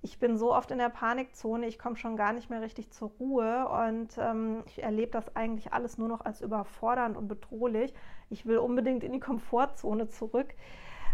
[0.01, 3.11] ich bin so oft in der Panikzone, ich komme schon gar nicht mehr richtig zur
[3.19, 7.93] Ruhe und ähm, ich erlebe das eigentlich alles nur noch als überfordernd und bedrohlich.
[8.29, 10.53] Ich will unbedingt in die Komfortzone zurück.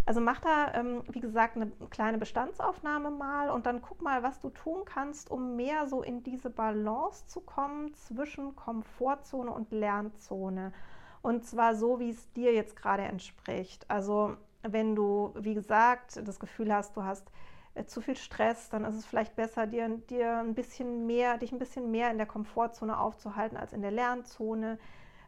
[0.06, 4.42] Also mach da, ähm, wie gesagt, eine kleine Bestandsaufnahme mal und dann guck mal, was
[4.42, 10.74] du tun kannst, um mehr so in diese Balance zu kommen zwischen Komfortzone und Lernzone.
[11.22, 13.90] Und zwar so, wie es dir jetzt gerade entspricht.
[13.90, 17.32] Also wenn du, wie gesagt, das Gefühl hast, du hast
[17.76, 21.52] äh, zu viel Stress, dann ist es vielleicht besser, dir, dir ein bisschen mehr, dich
[21.52, 24.78] ein bisschen mehr in der Komfortzone aufzuhalten als in der Lernzone.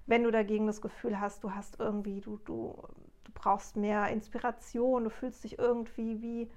[0.06, 2.76] Wenn du dagegen das Gefühl hast, du hast irgendwie, du, du,
[3.24, 6.52] du brauchst mehr Inspiration, du fühlst dich irgendwie wie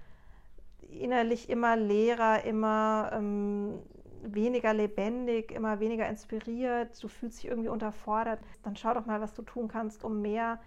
[0.90, 3.80] innerlich immer leerer, immer ähm,
[4.22, 9.34] weniger lebendig, immer weniger inspiriert, du fühlst dich irgendwie unterfordert, dann schau doch mal, was
[9.34, 10.60] du tun kannst, um mehr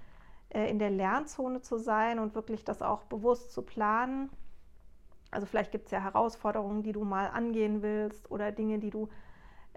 [0.50, 4.30] äh, in der Lernzone zu sein und wirklich das auch bewusst zu planen.
[5.32, 9.10] Also vielleicht gibt es ja Herausforderungen, die du mal angehen willst oder Dinge, die du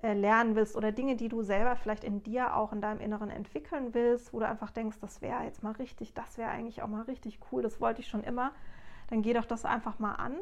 [0.03, 3.31] äh, lernen willst oder Dinge, die du selber vielleicht in dir auch in deinem Inneren
[3.31, 6.89] entwickeln willst, wo du einfach denkst, das wäre jetzt mal richtig, das wäre eigentlich auch
[6.89, 8.53] mal richtig cool, das wollte ich schon immer.
[9.09, 10.37] Dann geh doch das einfach mal an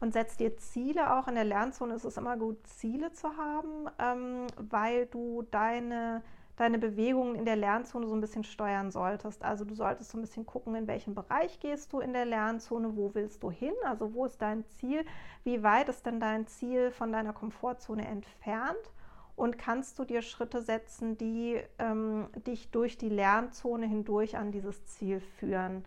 [0.00, 1.28] und setz dir Ziele auch.
[1.28, 6.22] In der Lernzone ist es immer gut, Ziele zu haben, ähm, weil du deine
[6.56, 9.44] deine Bewegungen in der Lernzone so ein bisschen steuern solltest.
[9.44, 12.96] Also du solltest so ein bisschen gucken, in welchem Bereich gehst du in der Lernzone,
[12.96, 15.04] wo willst du hin, also wo ist dein Ziel,
[15.42, 18.92] wie weit ist denn dein Ziel von deiner Komfortzone entfernt
[19.36, 24.86] und kannst du dir Schritte setzen, die ähm, dich durch die Lernzone hindurch an dieses
[24.86, 25.84] Ziel führen.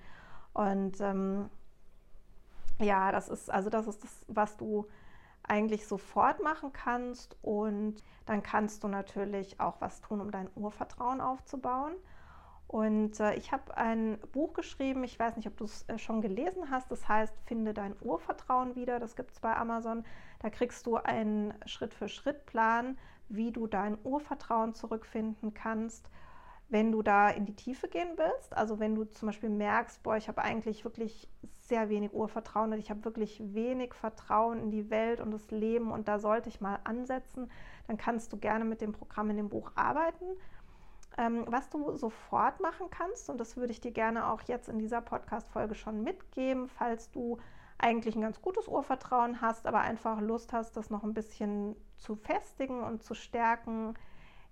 [0.54, 1.50] Und ähm,
[2.80, 4.86] ja, das ist also das ist das, was du
[5.48, 7.38] eigentlich sofort machen kannst.
[7.42, 11.94] Und dann kannst du natürlich auch was tun, um dein Urvertrauen aufzubauen.
[12.68, 16.22] Und äh, ich habe ein Buch geschrieben, ich weiß nicht, ob du es äh, schon
[16.22, 20.04] gelesen hast, das heißt, finde dein Urvertrauen wieder, das gibt es bei Amazon.
[20.40, 22.98] Da kriegst du einen Schritt-für-Schritt-Plan,
[23.30, 26.10] wie du dein Urvertrauen zurückfinden kannst
[26.70, 30.18] wenn du da in die Tiefe gehen willst, also wenn du zum Beispiel merkst, boah,
[30.18, 31.30] ich habe eigentlich wirklich
[31.62, 35.92] sehr wenig Urvertrauen und ich habe wirklich wenig Vertrauen in die Welt und das Leben
[35.92, 37.50] und da sollte ich mal ansetzen,
[37.88, 40.26] dann kannst du gerne mit dem Programm in dem Buch arbeiten.
[41.18, 44.78] Ähm, was du sofort machen kannst, und das würde ich dir gerne auch jetzt in
[44.78, 47.40] dieser Podcast-Folge schon mitgeben, falls du
[47.80, 52.16] eigentlich ein ganz gutes Urvertrauen hast, aber einfach Lust hast, das noch ein bisschen zu
[52.16, 53.96] festigen und zu stärken,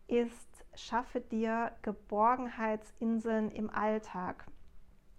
[0.07, 4.45] ist, schaffe dir Geborgenheitsinseln im Alltag.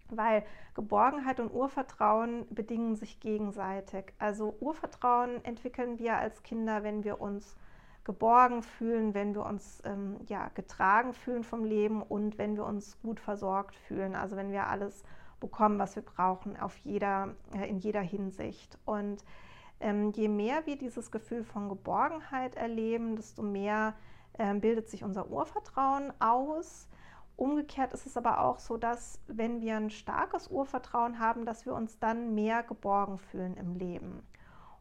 [0.08, 4.12] Weil Geborgenheit und Urvertrauen bedingen sich gegenseitig.
[4.18, 7.56] Also Urvertrauen entwickeln wir als Kinder, wenn wir uns
[8.04, 13.00] geborgen fühlen, wenn wir uns ähm, ja, getragen fühlen vom Leben und wenn wir uns
[13.02, 14.14] gut versorgt fühlen.
[14.14, 15.02] Also wenn wir alles
[15.40, 18.78] bekommen, was wir brauchen, auf jeder, äh, in jeder Hinsicht.
[18.84, 19.24] Und
[19.80, 23.94] ähm, je mehr wir dieses Gefühl von Geborgenheit erleben, desto mehr
[24.60, 26.88] bildet sich unser Urvertrauen aus.
[27.36, 31.74] Umgekehrt ist es aber auch so, dass wenn wir ein starkes Urvertrauen haben, dass wir
[31.74, 34.22] uns dann mehr geborgen fühlen im Leben.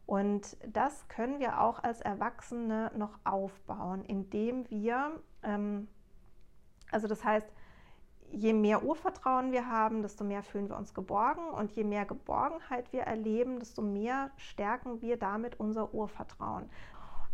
[0.06, 5.88] Und das können wir auch als Erwachsene noch aufbauen, indem wir, ähm,
[6.90, 7.48] also das heißt,
[8.30, 12.92] je mehr Urvertrauen wir haben, desto mehr fühlen wir uns geborgen und je mehr Geborgenheit
[12.92, 16.70] wir erleben, desto mehr stärken wir damit unser Urvertrauen.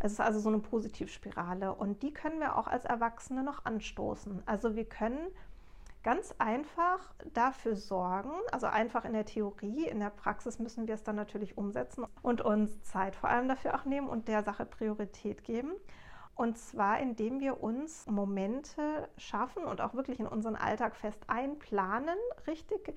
[0.04, 4.42] Es ist also so eine Positivspirale und die können wir auch als Erwachsene noch anstoßen.
[4.46, 5.28] Also wir können
[6.02, 11.04] ganz einfach dafür sorgen, also einfach in der Theorie, in der Praxis müssen wir es
[11.04, 15.44] dann natürlich umsetzen und uns Zeit vor allem dafür auch nehmen und der Sache Priorität
[15.44, 15.70] geben.
[16.34, 22.18] Und zwar, indem wir uns Momente schaffen und auch wirklich in unseren Alltag fest einplanen,
[22.48, 22.92] richtig,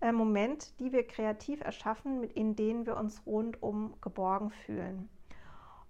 [0.00, 5.08] äh, Moment, die wir kreativ erschaffen, in denen wir uns rundum geborgen fühlen.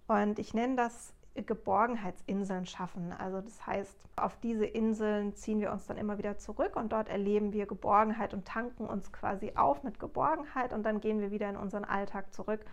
[0.08, 3.12] Und ich nenne das Geborgenheitsinseln schaffen.
[3.12, 7.08] Also das heißt, auf diese Inseln ziehen wir uns dann immer wieder zurück und dort
[7.08, 11.48] erleben wir Geborgenheit und tanken uns quasi auf mit Geborgenheit und dann gehen wir wieder
[11.48, 12.64] in unseren Alltag zurück.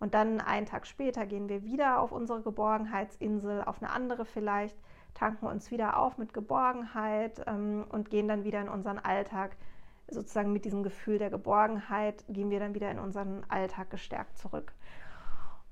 [0.00, 4.76] Und dann einen Tag später gehen wir wieder auf unsere Geborgenheitsinsel, auf eine andere vielleicht,
[5.14, 9.56] tanken uns wieder auf mit Geborgenheit ähm, und gehen dann wieder in unseren Alltag.
[10.08, 14.72] Sozusagen mit diesem Gefühl der Geborgenheit gehen wir dann wieder in unseren Alltag gestärkt zurück.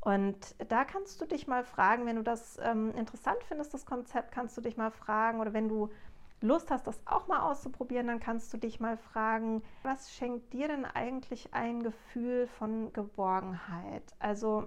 [0.02, 4.32] Und da kannst du dich mal fragen, wenn du das ähm, interessant findest, das Konzept,
[4.32, 5.90] kannst du dich mal fragen oder wenn du
[6.40, 10.66] Lust hast, das auch mal auszuprobieren, dann kannst du dich mal fragen, was schenkt dir
[10.66, 14.02] denn eigentlich ein Gefühl von Geborgenheit?
[14.18, 14.66] Also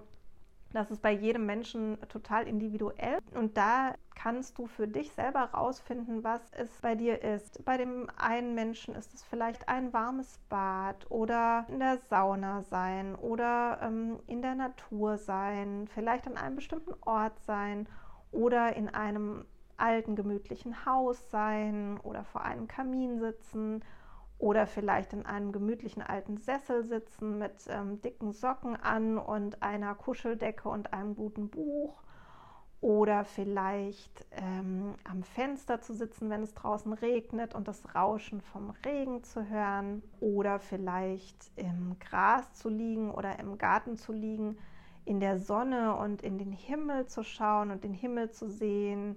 [0.76, 6.22] das ist bei jedem Menschen total individuell und da kannst du für dich selber rausfinden,
[6.22, 7.64] was es bei dir ist.
[7.64, 13.14] Bei dem einen Menschen ist es vielleicht ein warmes Bad oder in der Sauna sein
[13.14, 17.88] oder ähm, in der Natur sein, vielleicht an einem bestimmten Ort sein
[18.30, 19.46] oder in einem
[19.78, 23.82] alten gemütlichen Haus sein oder vor einem Kamin sitzen
[24.38, 29.94] oder vielleicht in einem gemütlichen alten Sessel sitzen mit ähm, dicken Socken an und einer
[29.94, 32.02] Kuscheldecke und einem guten Buch.
[32.82, 38.70] oder vielleicht ähm, am Fenster zu sitzen, wenn es draußen regnet und das Rauschen vom
[38.84, 44.58] Regen zu hören oder vielleicht im Gras zu liegen oder im Garten zu liegen,
[45.06, 49.16] in der Sonne und in den Himmel zu schauen und den Himmel zu sehen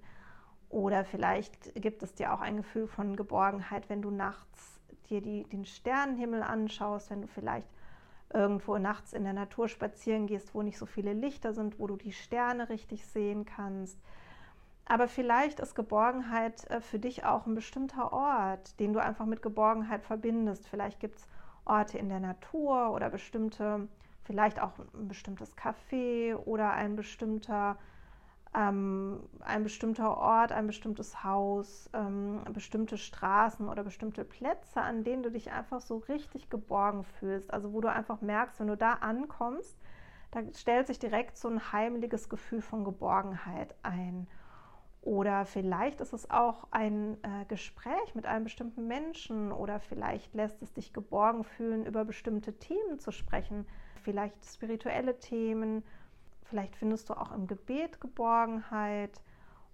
[0.70, 4.79] oder vielleicht gibt es dir auch ein Gefühl von Geborgenheit, wenn du nachts
[5.10, 7.68] dir die, den Sternenhimmel anschaust, wenn du vielleicht
[8.34, 11.96] irgendwo nachts in der Natur spazieren gehst, wo nicht so viele Lichter sind, wo du
[11.96, 14.00] die Sterne richtig sehen kannst.
[14.86, 19.42] Aber vielleicht ist Geborgenheit äh, für dich auch ein bestimmter Ort, den du einfach mit
[19.42, 20.68] Geborgenheit verbindest.
[20.68, 21.28] Vielleicht gibt es
[21.66, 23.88] Orte in der Natur oder bestimmte,
[24.24, 27.78] vielleicht auch ein bestimmtes Café oder ein bestimmter
[28.56, 35.24] ähm, ein bestimmter Ort, ein bestimmtes Haus, ähm, bestimmte Straßen oder bestimmte Plätze, an denen
[35.24, 37.54] du dich einfach so richtig geborgen fühlst.
[37.54, 39.78] Also wo du einfach merkst, wenn du da ankommst,
[40.32, 44.28] da stellt sich direkt so ein heimliches Gefühl von Geborgenheit ein.
[45.02, 50.62] Oder vielleicht ist es auch ein äh, Gespräch mit einem bestimmten Menschen oder vielleicht lässt
[50.62, 53.66] es dich geborgen fühlen, über bestimmte Themen zu sprechen,
[54.04, 55.84] vielleicht spirituelle Themen
[56.50, 59.22] Vielleicht findest du auch im Gebet Geborgenheit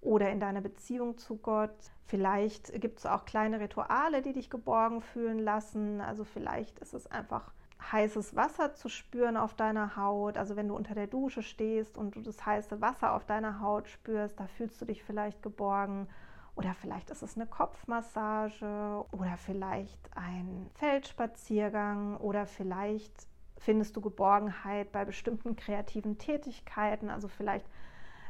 [0.02, 1.76] oder in deiner Beziehung zu Gott.
[2.06, 6.02] Vielleicht gibt es auch kleine Rituale, die dich geborgen fühlen lassen.
[6.02, 7.54] Also vielleicht ist es einfach
[7.92, 10.38] heißes Wasser zu spüren auf deiner Haut.
[10.38, 13.88] Also wenn du unter der Dusche stehst und du das heiße Wasser auf deiner Haut
[13.88, 16.10] spürst, da fühlst du dich vielleicht geborgen.
[16.56, 24.92] Oder vielleicht ist es eine Kopfmassage oder vielleicht ein Feldspaziergang oder vielleicht findest du Geborgenheit
[24.92, 27.10] bei bestimmten kreativen Tätigkeiten.
[27.10, 27.66] Also vielleicht,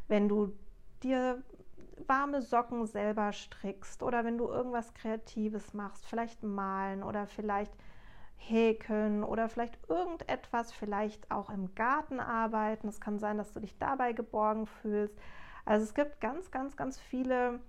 [0.07, 0.53] wenn du
[1.03, 1.43] dir
[2.07, 7.73] warme Socken selber strickst oder wenn du irgendwas Kreatives machst, vielleicht malen oder vielleicht
[8.37, 12.87] häkeln oder vielleicht irgendetwas, vielleicht auch im Garten arbeiten.
[12.87, 15.17] Es kann sein, dass du dich dabei geborgen fühlst.
[15.63, 17.59] Also es gibt ganz, ganz, ganz viele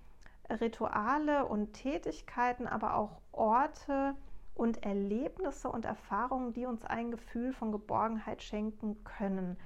[0.49, 4.15] Rituale und Tätigkeiten, aber auch Orte,
[4.57, 9.57] und Erlebnisse und Erfahrungen, die uns ein Gefühl von Geborgenheit schenken können.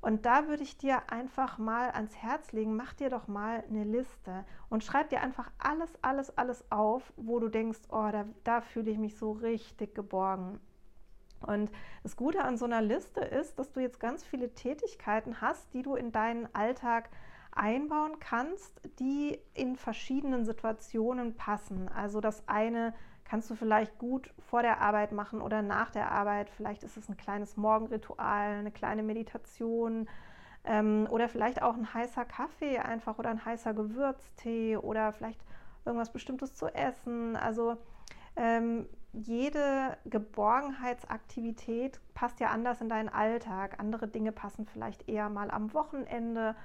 [0.00, 3.84] Und da würde ich dir einfach mal ans Herz legen, mach dir doch mal eine
[3.84, 8.60] Liste und schreib dir einfach alles, alles, alles auf, wo du denkst, oh, da, da
[8.60, 10.60] fühle ich mich so richtig geborgen.
[11.40, 11.70] Und
[12.02, 15.82] das Gute an so einer Liste ist, dass du jetzt ganz viele Tätigkeiten hast, die
[15.82, 17.08] du in deinen Alltag
[17.52, 21.88] einbauen kannst, die in verschiedenen Situationen passen.
[21.88, 22.94] Also das eine
[23.24, 26.50] kannst du vielleicht gut vor der Arbeit machen oder nach der Arbeit.
[26.50, 30.08] Vielleicht ist es ein kleines Morgenritual, eine kleine Meditation
[30.64, 35.40] ähm, oder vielleicht auch ein heißer Kaffee einfach oder ein heißer Gewürztee oder vielleicht
[35.84, 37.36] irgendwas Bestimmtes zu essen.
[37.36, 37.76] Also
[38.36, 43.78] ähm, jede Geborgenheitsaktivität passt ja anders in deinen Alltag.
[43.78, 46.56] Andere Dinge passen vielleicht eher mal am Wochenende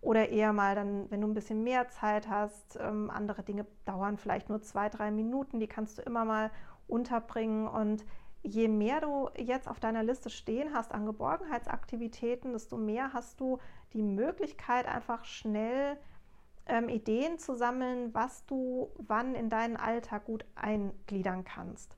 [0.00, 2.78] oder eher mal dann, wenn du ein bisschen mehr Zeit hast.
[2.80, 6.50] Ähm, andere Dinge dauern vielleicht nur zwei, drei Minuten, die kannst du immer mal
[6.88, 7.68] unterbringen.
[7.68, 8.04] Und
[8.42, 13.58] je mehr du jetzt auf deiner Liste stehen hast an Geborgenheitsaktivitäten, desto mehr hast du
[13.92, 15.98] die Möglichkeit, einfach schnell
[16.66, 21.96] ähm, Ideen zu sammeln, was du wann in deinen Alltag gut eingliedern kannst.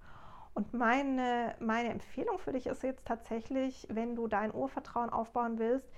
[0.55, 5.89] Und meine, meine Empfehlung für dich ist jetzt tatsächlich, wenn du dein Urvertrauen aufbauen willst,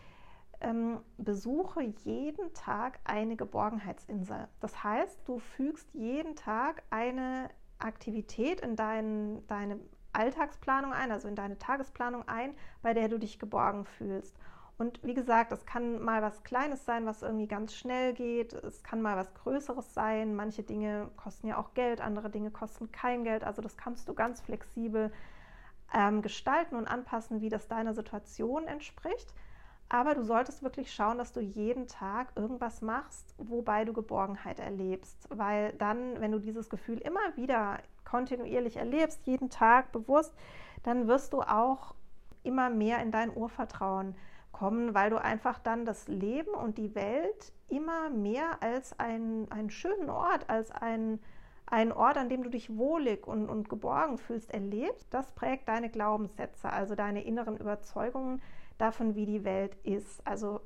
[0.64, 4.48] ähm, besuche jeden Tag eine Geborgenheitsinsel.
[4.60, 9.78] Das heißt, du fügst jeden Tag eine Aktivität in dein, deine
[10.12, 14.36] Alltagsplanung ein, also in deine Tagesplanung ein, bei der du dich geborgen fühlst.
[14.76, 18.54] Und wie gesagt, es kann mal was Kleines sein, was irgendwie ganz schnell geht.
[18.54, 20.34] Es kann mal was Größeres sein.
[20.34, 23.44] Manche Dinge kosten ja auch Geld, andere Dinge kosten kein Geld.
[23.44, 25.12] Also das kannst du ganz flexibel
[25.92, 29.32] ähm, gestalten und anpassen, wie das deiner Situation entspricht.
[29.88, 35.28] Aber du solltest wirklich schauen, dass du jeden Tag irgendwas machst, wobei du Geborgenheit erlebst.
[35.30, 40.34] Weil dann, wenn du dieses Gefühl immer wieder kontinuierlich erlebst, jeden Tag bewusst,
[40.82, 41.94] dann wirst du auch
[42.42, 44.14] immer mehr in dein Urvertrauen
[44.52, 49.70] kommen, weil du einfach dann das Leben und die Welt immer mehr als ein, einen
[49.70, 51.18] schönen Ort, als ein,
[51.66, 55.12] ein Ort, an dem du dich wohlig und, und geborgen fühlst, erlebst.
[55.12, 58.40] Das prägt deine Glaubenssätze, also deine inneren Überzeugungen,
[58.78, 60.26] davon, wie die Welt ist.
[60.26, 60.60] Also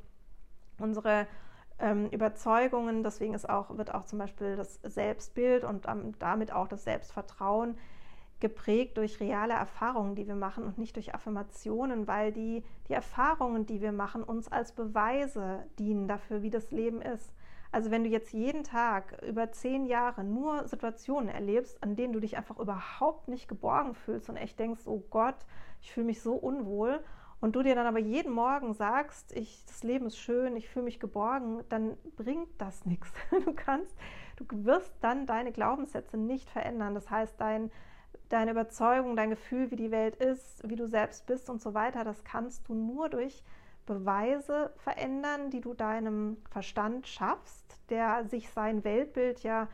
[0.79, 1.27] unsere
[1.79, 5.87] ähm, Überzeugungen, deswegen ist auch, wird auch zum Beispiel das Selbstbild und
[6.19, 7.77] damit auch das Selbstvertrauen
[8.41, 13.67] geprägt durch reale Erfahrungen, die wir machen und nicht durch Affirmationen, weil die, die Erfahrungen,
[13.67, 17.33] die wir machen, uns als Beweise dienen dafür, wie das Leben ist.
[17.71, 22.21] Also wenn du jetzt jeden Tag über zehn Jahre nur Situationen erlebst, an denen du
[22.21, 25.37] dich einfach überhaupt nicht geborgen fühlst und echt denkst, oh Gott,
[25.83, 27.01] ich fühle mich so unwohl
[27.41, 30.87] und du dir dann aber jeden Morgen sagst, ich, das Leben ist schön, ich fühle
[30.87, 33.13] mich geborgen, dann bringt das nichts.
[33.45, 33.97] Du kannst,
[34.37, 36.95] du wirst dann deine Glaubenssätze nicht verändern.
[36.95, 37.71] Das heißt, dein,
[38.29, 42.05] deine Überzeugung, dein Gefühl, wie die Welt ist, wie du selbst bist und so weiter,
[42.05, 43.43] das kannst du nur durch
[43.87, 49.69] Beweise verändern, die du deinem Verstand schaffst, der sich sein Weltbild ja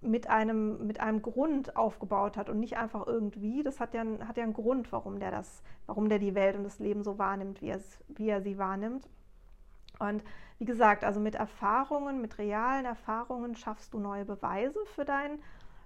[0.00, 3.62] mit einem, mit einem Grund aufgebaut hat und nicht einfach irgendwie.
[3.62, 6.64] Das hat ja, hat ja einen Grund, warum der das, warum der die Welt und
[6.64, 9.08] das Leben so wahrnimmt, wie, es, wie er sie wahrnimmt.
[9.98, 10.24] Und
[10.58, 15.38] wie gesagt, also mit Erfahrungen, mit realen Erfahrungen schaffst du neue Beweise für dein,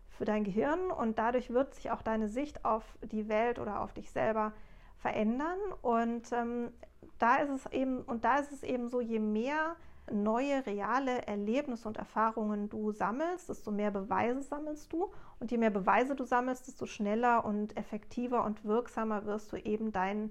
[0.09, 3.93] für dein Gehirn und dadurch wird sich auch deine Sicht auf die Welt oder auf
[3.93, 4.53] dich selber
[4.99, 5.59] verändern.
[5.83, 6.73] Und ähm,
[7.19, 9.77] da ist es eben, und da ist es eben so, je mehr
[10.13, 15.13] neue, reale Erlebnisse und Erfahrungen du sammelst, desto mehr Beweise sammelst du.
[15.41, 19.93] Und je mehr Beweise du sammelst, desto schneller und effektiver und wirksamer wirst du eben
[19.93, 20.31] dein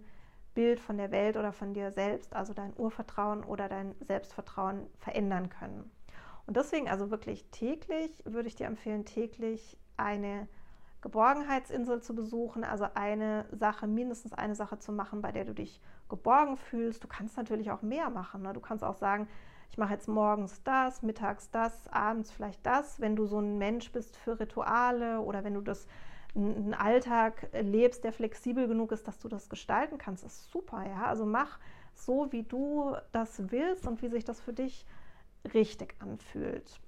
[0.53, 5.49] Bild von der Welt oder von dir selbst, also dein Urvertrauen oder dein Selbstvertrauen verändern
[5.49, 5.91] können.
[6.47, 10.47] Und deswegen also wirklich täglich würde ich dir empfehlen, täglich eine
[11.01, 15.82] Geborgenheitsinsel zu besuchen, also eine Sache, mindestens eine Sache zu machen, bei der du dich
[16.09, 17.03] geborgen fühlst.
[17.03, 18.41] Du kannst natürlich auch mehr machen.
[18.41, 18.53] Ne?
[18.53, 19.28] Du kannst auch sagen,
[19.76, 23.01] ich mache jetzt morgens das, mittags das, abends vielleicht das.
[23.01, 25.86] Wenn du so ein Mensch bist für Rituale oder wenn du das
[26.34, 31.07] einen Alltag lebst, der flexibel genug ist, dass du das gestalten kannst, ist super, ja.
[31.07, 31.59] Also mach
[31.93, 34.86] so, wie du das willst und wie sich das für dich
[35.53, 36.80] richtig anfühlt.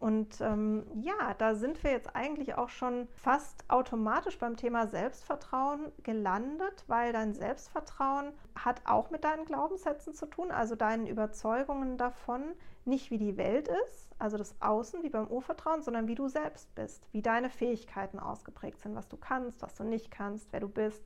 [0.00, 5.92] Und ähm, ja, da sind wir jetzt eigentlich auch schon fast automatisch beim Thema Selbstvertrauen
[6.02, 12.54] gelandet, weil dein Selbstvertrauen hat auch mit deinen Glaubenssätzen zu tun, also deinen Überzeugungen davon,
[12.86, 16.74] nicht wie die Welt ist, also das Außen wie beim Urvertrauen, sondern wie du selbst
[16.74, 20.68] bist, wie deine Fähigkeiten ausgeprägt sind, was du kannst, was du nicht kannst, wer du
[20.68, 21.04] bist.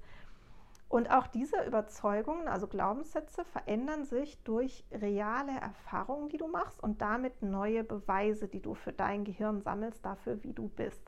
[0.95, 7.03] Und auch diese Überzeugungen, also Glaubenssätze, verändern sich durch reale Erfahrungen, die du machst und
[7.03, 11.03] damit neue Beweise, die du für dein Gehirn sammelst, dafür, wie du bist.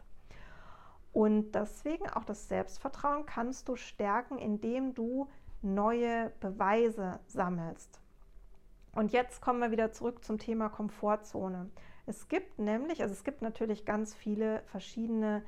[1.12, 5.28] Und deswegen auch das Selbstvertrauen kannst du stärken, indem du
[5.62, 8.00] neue Beweise sammelst.
[8.92, 11.70] Und jetzt kommen wir wieder zurück zum Thema Komfortzone.
[12.06, 15.44] Es gibt nämlich, also es gibt natürlich ganz viele verschiedene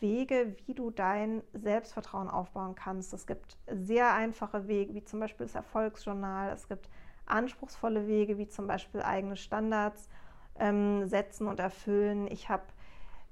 [0.00, 3.12] Wege, wie du dein Selbstvertrauen aufbauen kannst.
[3.12, 6.50] Es gibt sehr einfache Wege, wie zum Beispiel das Erfolgsjournal.
[6.52, 6.88] Es gibt
[7.26, 10.08] anspruchsvolle Wege, wie zum Beispiel eigene Standards
[10.58, 12.26] ähm, setzen und erfüllen.
[12.30, 12.64] Ich habe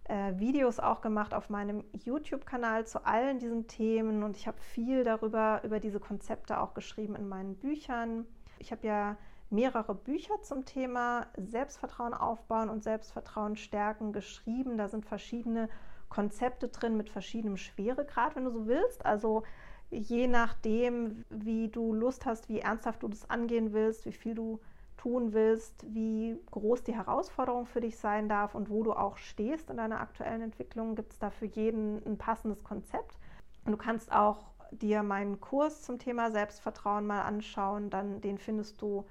[0.04, 5.04] äh, Videos auch gemacht auf meinem YouTube-Kanal zu allen diesen Themen und ich habe viel
[5.04, 8.26] darüber, über diese Konzepte auch geschrieben in meinen Büchern.
[8.58, 9.16] Ich habe ja
[9.50, 14.76] mehrere Bücher zum Thema Selbstvertrauen aufbauen und Selbstvertrauen stärken geschrieben.
[14.76, 15.68] Da sind verschiedene
[16.14, 19.04] Konzepte drin mit verschiedenem Schweregrad, wenn du so willst.
[19.04, 19.42] Also
[19.90, 24.60] je nachdem, wie du Lust hast, wie ernsthaft du das angehen willst, wie viel du
[24.96, 29.70] tun willst, wie groß die Herausforderung für dich sein darf und wo du auch stehst
[29.70, 33.18] in deiner aktuellen Entwicklung, gibt es da für jeden ein passendes Konzept.
[33.64, 38.80] Und du kannst auch dir meinen Kurs zum Thema Selbstvertrauen mal anschauen, dann den findest
[38.80, 39.04] du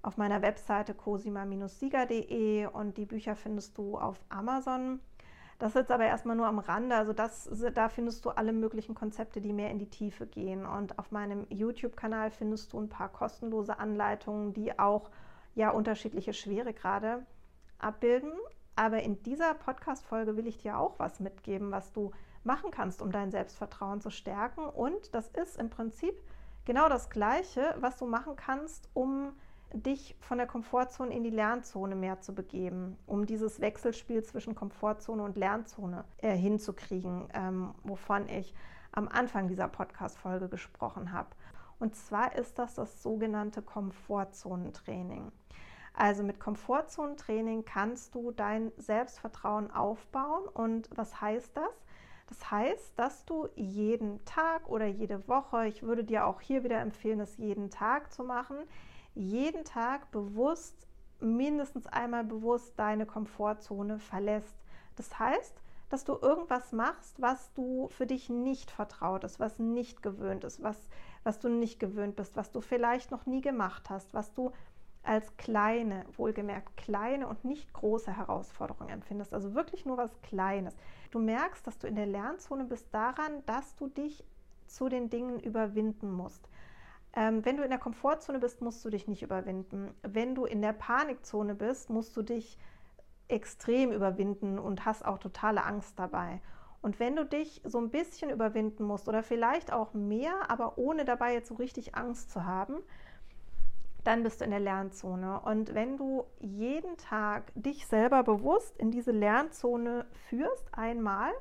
[0.00, 5.00] auf meiner Webseite cosima-sieger.de und die Bücher findest du auf Amazon.
[5.58, 6.94] Das jetzt aber erstmal nur am Rande.
[6.94, 10.64] Also das, da findest du alle möglichen Konzepte, die mehr in die Tiefe gehen.
[10.64, 15.10] Und auf meinem YouTube-Kanal findest du ein paar kostenlose Anleitungen, die auch
[15.56, 17.26] ja unterschiedliche Schweregrade
[17.78, 18.32] abbilden.
[18.76, 22.12] Aber in dieser Podcast-Folge will ich dir auch was mitgeben, was du
[22.44, 24.64] machen kannst, um dein Selbstvertrauen zu stärken.
[24.64, 26.14] Und das ist im Prinzip
[26.64, 29.32] genau das Gleiche, was du machen kannst, um
[29.72, 35.22] dich von der Komfortzone in die Lernzone mehr zu begeben, um dieses Wechselspiel zwischen Komfortzone
[35.22, 38.54] und Lernzone äh, hinzukriegen, ähm, wovon ich
[38.92, 41.28] am Anfang dieser Podcast-Folge gesprochen habe.
[41.78, 45.30] Und zwar ist das das sogenannte Komfortzonentraining.
[45.94, 50.46] Also mit Komfortzonentraining kannst du dein Selbstvertrauen aufbauen.
[50.46, 51.84] Und was heißt das?
[52.28, 56.80] Das heißt, dass du jeden Tag oder jede Woche, ich würde dir auch hier wieder
[56.80, 58.56] empfehlen, es jeden Tag zu machen,
[59.18, 60.86] jeden Tag bewusst,
[61.20, 64.54] mindestens einmal bewusst deine Komfortzone verlässt.
[64.96, 70.02] Das heißt, dass du irgendwas machst, was du für dich nicht vertraut ist, was nicht
[70.02, 70.76] gewöhnt ist, was,
[71.24, 74.52] was du nicht gewöhnt bist, was du vielleicht noch nie gemacht hast, was du
[75.02, 79.32] als kleine, wohlgemerkt kleine und nicht große Herausforderung empfindest.
[79.32, 80.76] Also wirklich nur was Kleines.
[81.10, 84.22] Du merkst, dass du in der Lernzone bist daran, dass du dich
[84.66, 86.46] zu den Dingen überwinden musst.
[87.14, 89.94] Ähm, wenn du in der Komfortzone bist, musst du dich nicht überwinden.
[90.02, 92.58] Wenn du in der Panikzone bist, musst du dich
[93.28, 96.40] extrem überwinden und hast auch totale Angst dabei.
[96.80, 101.04] Und wenn du dich so ein bisschen überwinden musst oder vielleicht auch mehr, aber ohne
[101.04, 102.76] dabei jetzt so richtig Angst zu haben,
[104.04, 105.40] dann bist du in der Lernzone.
[105.40, 111.32] Und wenn du jeden Tag dich selber bewusst in diese Lernzone führst, einmal,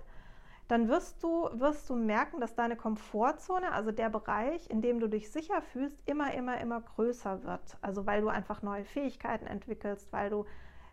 [0.68, 5.08] dann wirst du, wirst du merken, dass deine Komfortzone, also der Bereich, in dem du
[5.08, 7.78] dich sicher fühlst, immer, immer, immer größer wird.
[7.82, 10.46] Also weil du einfach neue Fähigkeiten entwickelst, weil du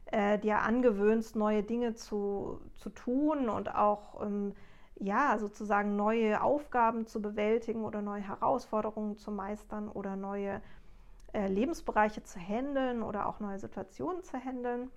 [0.07, 4.55] äh, dir angewöhnst, neue Dinge zu, zu tun und auch ähm,
[4.97, 10.63] ja, sozusagen neue Aufgaben zu bewältigen oder neue Herausforderungen zu meistern oder neue
[11.33, 14.91] äh, Lebensbereiche zu handeln oder auch neue Situationen zu handeln.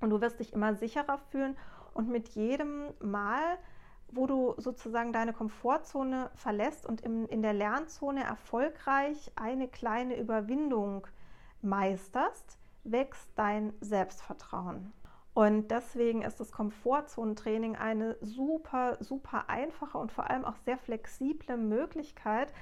[0.00, 1.56] Und du wirst dich immer sicherer fühlen
[1.94, 3.56] und mit jedem Mal,
[4.12, 11.06] wo du sozusagen deine Komfortzone verlässt und im, in der Lernzone erfolgreich eine kleine Überwindung
[11.62, 14.92] meisterst, wächst dein Selbstvertrauen.
[15.34, 21.56] Und deswegen ist das Komfortzonentraining eine super, super einfache und vor allem auch sehr flexible
[21.56, 22.52] Möglichkeit,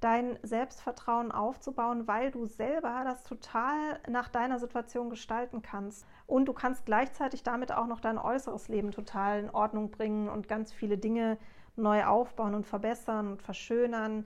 [0.00, 6.06] dein Selbstvertrauen aufzubauen, weil du selber das total nach deiner Situation gestalten kannst.
[6.26, 10.48] Und du kannst gleichzeitig damit auch noch dein äußeres Leben total in Ordnung bringen und
[10.48, 11.38] ganz viele Dinge
[11.74, 14.24] neu aufbauen und verbessern und verschönern.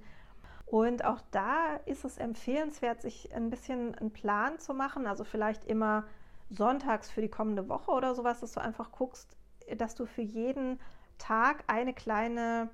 [0.67, 5.65] Und auch da ist es empfehlenswert, sich ein bisschen einen Plan zu machen, also vielleicht
[5.65, 6.05] immer
[6.49, 9.37] sonntags für die kommende Woche oder sowas, dass du einfach guckst,
[9.77, 10.81] dass du für jeden
[11.19, 12.71] Tag eine kleine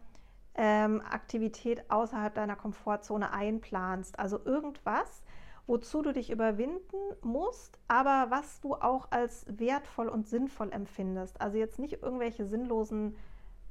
[0.58, 4.18] ähm, Aktivität außerhalb deiner Komfortzone einplanst.
[4.18, 5.22] Also irgendwas,
[5.68, 11.40] wozu du dich überwinden musst, aber was du auch als wertvoll und sinnvoll empfindest.
[11.40, 13.16] Also jetzt nicht irgendwelche sinnlosen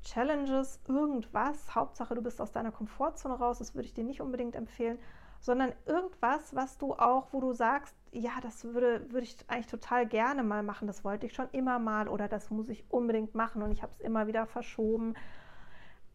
[0.03, 1.75] Challenges, irgendwas.
[1.75, 3.59] Hauptsache, du bist aus deiner Komfortzone raus.
[3.59, 4.97] Das würde ich dir nicht unbedingt empfehlen,
[5.41, 10.07] sondern irgendwas, was du auch, wo du sagst, ja, das würde, würde ich eigentlich total
[10.07, 10.87] gerne mal machen.
[10.87, 13.91] Das wollte ich schon immer mal oder das muss ich unbedingt machen und ich habe
[13.91, 15.15] es immer wieder verschoben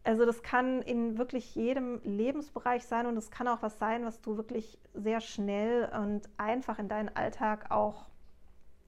[0.03, 4.19] also das kann in wirklich jedem Lebensbereich sein und es kann auch was sein, was
[4.21, 8.05] du wirklich sehr schnell und einfach in deinen Alltag auch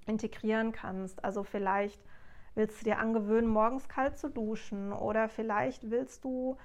[0.05, 1.24] integrieren kannst.
[1.24, 2.01] Also vielleicht
[2.53, 6.57] willst du dir angewöhnen, morgens kalt zu duschen oder vielleicht willst du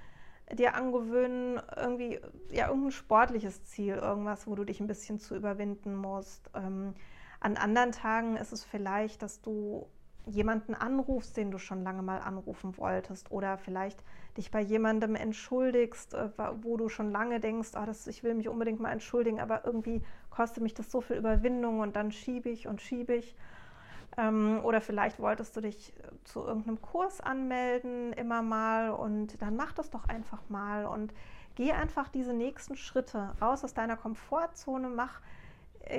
[0.53, 2.19] dir angewöhnen, irgendwie
[2.51, 6.51] ja irgendein sportliches Ziel, irgendwas, wo du dich ein bisschen zu überwinden musst.
[6.55, 6.95] Ähm,
[7.39, 9.87] an anderen Tagen ist es vielleicht, dass du
[10.27, 14.03] jemanden anrufst, den du schon lange mal anrufen wolltest oder vielleicht
[14.37, 16.31] dich bei jemandem entschuldigst, äh,
[16.63, 20.03] wo du schon lange denkst, oh, das, ich will mich unbedingt mal entschuldigen, aber irgendwie
[20.31, 23.37] kostet mich das so viel Überwindung und dann schiebe ich und schiebe ich.
[24.17, 29.57] Ähm, oder vielleicht wolltest du dich äh, zu irgendeinem Kurs anmelden immer mal und dann
[29.57, 31.13] mach das doch einfach mal und
[31.55, 35.21] geh einfach diese nächsten Schritte raus aus deiner Komfortzone, mach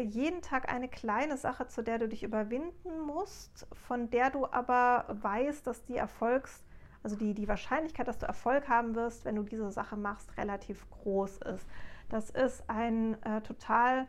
[0.04, 5.06] jeden Tag eine kleine Sache, zu der du dich überwinden musst, von der du aber
[5.10, 6.64] weißt, dass die Erfolgs,
[7.04, 10.90] also die, die Wahrscheinlichkeit, dass du Erfolg haben wirst, wenn du diese Sache machst, relativ
[10.92, 11.68] groß ist.
[12.10, 14.08] Das ist ein äh, total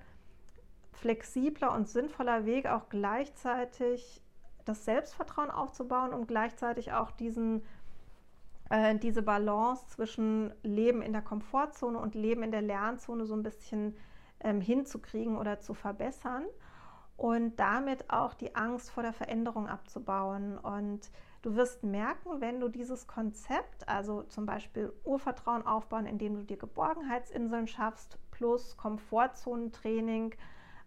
[0.92, 4.22] flexibler und sinnvoller Weg, auch gleichzeitig
[4.64, 7.62] das Selbstvertrauen aufzubauen und gleichzeitig auch diesen,
[8.70, 13.42] äh, diese Balance zwischen Leben in der Komfortzone und Leben in der Lernzone so ein
[13.42, 13.96] bisschen
[14.43, 16.45] ähm, hinzukriegen oder zu verbessern
[17.16, 20.59] und damit auch die Angst vor der Veränderung abzubauen.
[20.59, 21.11] Und
[21.43, 26.57] du wirst merken, wenn du dieses Konzept, also zum Beispiel Urvertrauen aufbauen, indem du dir
[26.57, 30.34] Geborgenheitsinseln schaffst, plus Komfortzonentraining,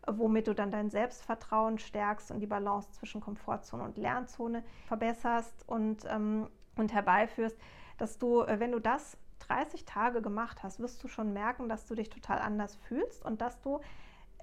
[0.08, 6.04] womit du dann dein Selbstvertrauen stärkst und die Balance zwischen Komfortzone und Lernzone verbesserst und,
[6.08, 7.58] ähm, und herbeiführst,
[7.98, 11.86] dass du, äh, wenn du das 30 Tage gemacht hast, wirst du schon merken, dass
[11.86, 13.80] du dich total anders fühlst und dass du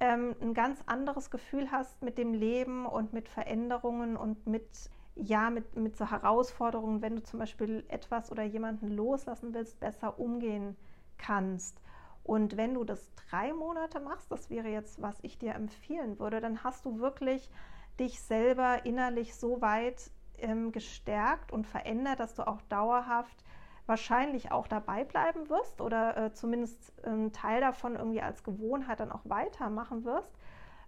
[0.00, 5.50] ähm, ein ganz anderes Gefühl hast mit dem Leben und mit Veränderungen und mit, ja,
[5.50, 10.76] mit, mit so Herausforderungen, wenn du zum Beispiel etwas oder jemanden loslassen willst, besser umgehen
[11.18, 11.80] kannst.
[12.24, 16.40] Und wenn du das drei Monate machst, das wäre jetzt, was ich dir empfehlen würde,
[16.40, 17.50] dann hast du wirklich
[17.98, 23.44] dich selber innerlich so weit ähm, gestärkt und verändert, dass du auch dauerhaft
[23.86, 29.00] wahrscheinlich auch dabei bleiben wirst oder äh, zumindest einen ähm, Teil davon irgendwie als Gewohnheit
[29.00, 30.30] dann auch weitermachen wirst,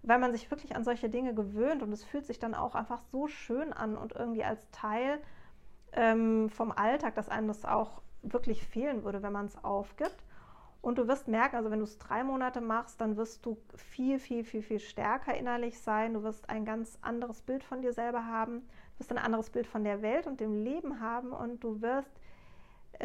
[0.01, 3.01] weil man sich wirklich an solche Dinge gewöhnt und es fühlt sich dann auch einfach
[3.11, 5.19] so schön an und irgendwie als Teil
[5.91, 10.23] ähm, vom Alltag, dass einem das auch wirklich fehlen würde, wenn man es aufgibt.
[10.81, 14.19] Und du wirst merken, also wenn du es drei Monate machst, dann wirst du viel,
[14.19, 16.13] viel, viel, viel stärker innerlich sein.
[16.13, 18.59] Du wirst ein ganz anderes Bild von dir selber haben.
[18.59, 22.11] Du wirst ein anderes Bild von der Welt und dem Leben haben und du wirst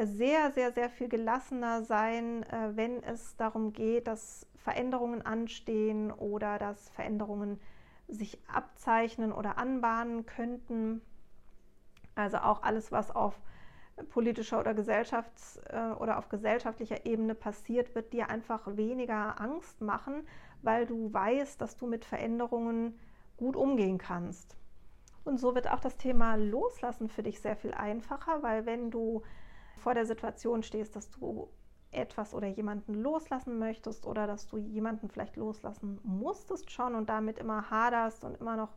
[0.04, 6.58] sehr, sehr, sehr viel gelassener sein, äh, wenn es darum geht, dass Veränderungen anstehen oder
[6.58, 7.60] dass Veränderungen
[8.08, 11.00] sich abzeichnen oder anbahnen könnten.
[12.14, 13.40] Also auch alles, was auf
[14.10, 20.26] politischer oder Gesellschafts- äh, oder auf gesellschaftlicher Ebene passiert, wird dir einfach weniger Angst machen,
[20.62, 22.98] weil du weißt, dass du mit Veränderungen
[23.36, 24.56] gut umgehen kannst.
[25.24, 29.22] Und so wird auch das Thema Loslassen für dich sehr viel einfacher, weil wenn du
[29.80, 31.48] vor der Situation stehst, dass du
[31.92, 37.38] etwas oder jemanden loslassen möchtest oder dass du jemanden vielleicht loslassen musstest schon und damit
[37.38, 38.74] immer haderst und immer noch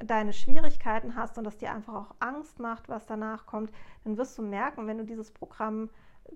[0.00, 3.70] deine Schwierigkeiten hast und das dir einfach auch Angst macht, was danach kommt,
[4.02, 5.90] dann wirst du merken, wenn du dieses Programm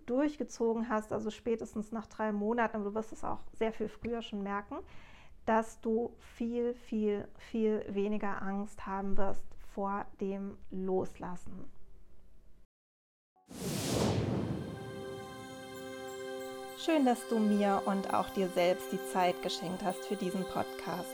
[0.07, 4.43] durchgezogen hast, also spätestens nach drei Monaten, du wirst es auch sehr viel früher schon
[4.43, 4.77] merken,
[5.47, 11.78] dass du viel, viel, viel weniger Angst haben wirst vor dem Loslassen.
[16.89, 21.11] Schön, dass du mir und auch dir selbst die Zeit geschenkt hast für diesen Podcast.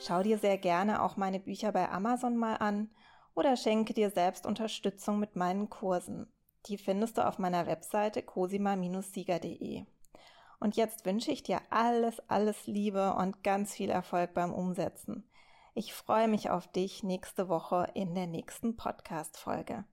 [0.00, 2.88] Schau dir sehr gerne auch meine Bücher bei Amazon mal an
[3.34, 6.32] oder schenke dir selbst Unterstützung mit meinen Kursen.
[6.66, 9.84] Die findest du auf meiner Webseite cosima-sieger.de.
[10.60, 15.28] Und jetzt wünsche ich dir alles, alles Liebe und ganz viel Erfolg beim Umsetzen.
[15.74, 19.84] Ich freue mich auf dich nächste Woche in der nächsten Podcast-Folge.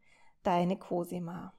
[0.43, 1.53] Deine Cosima.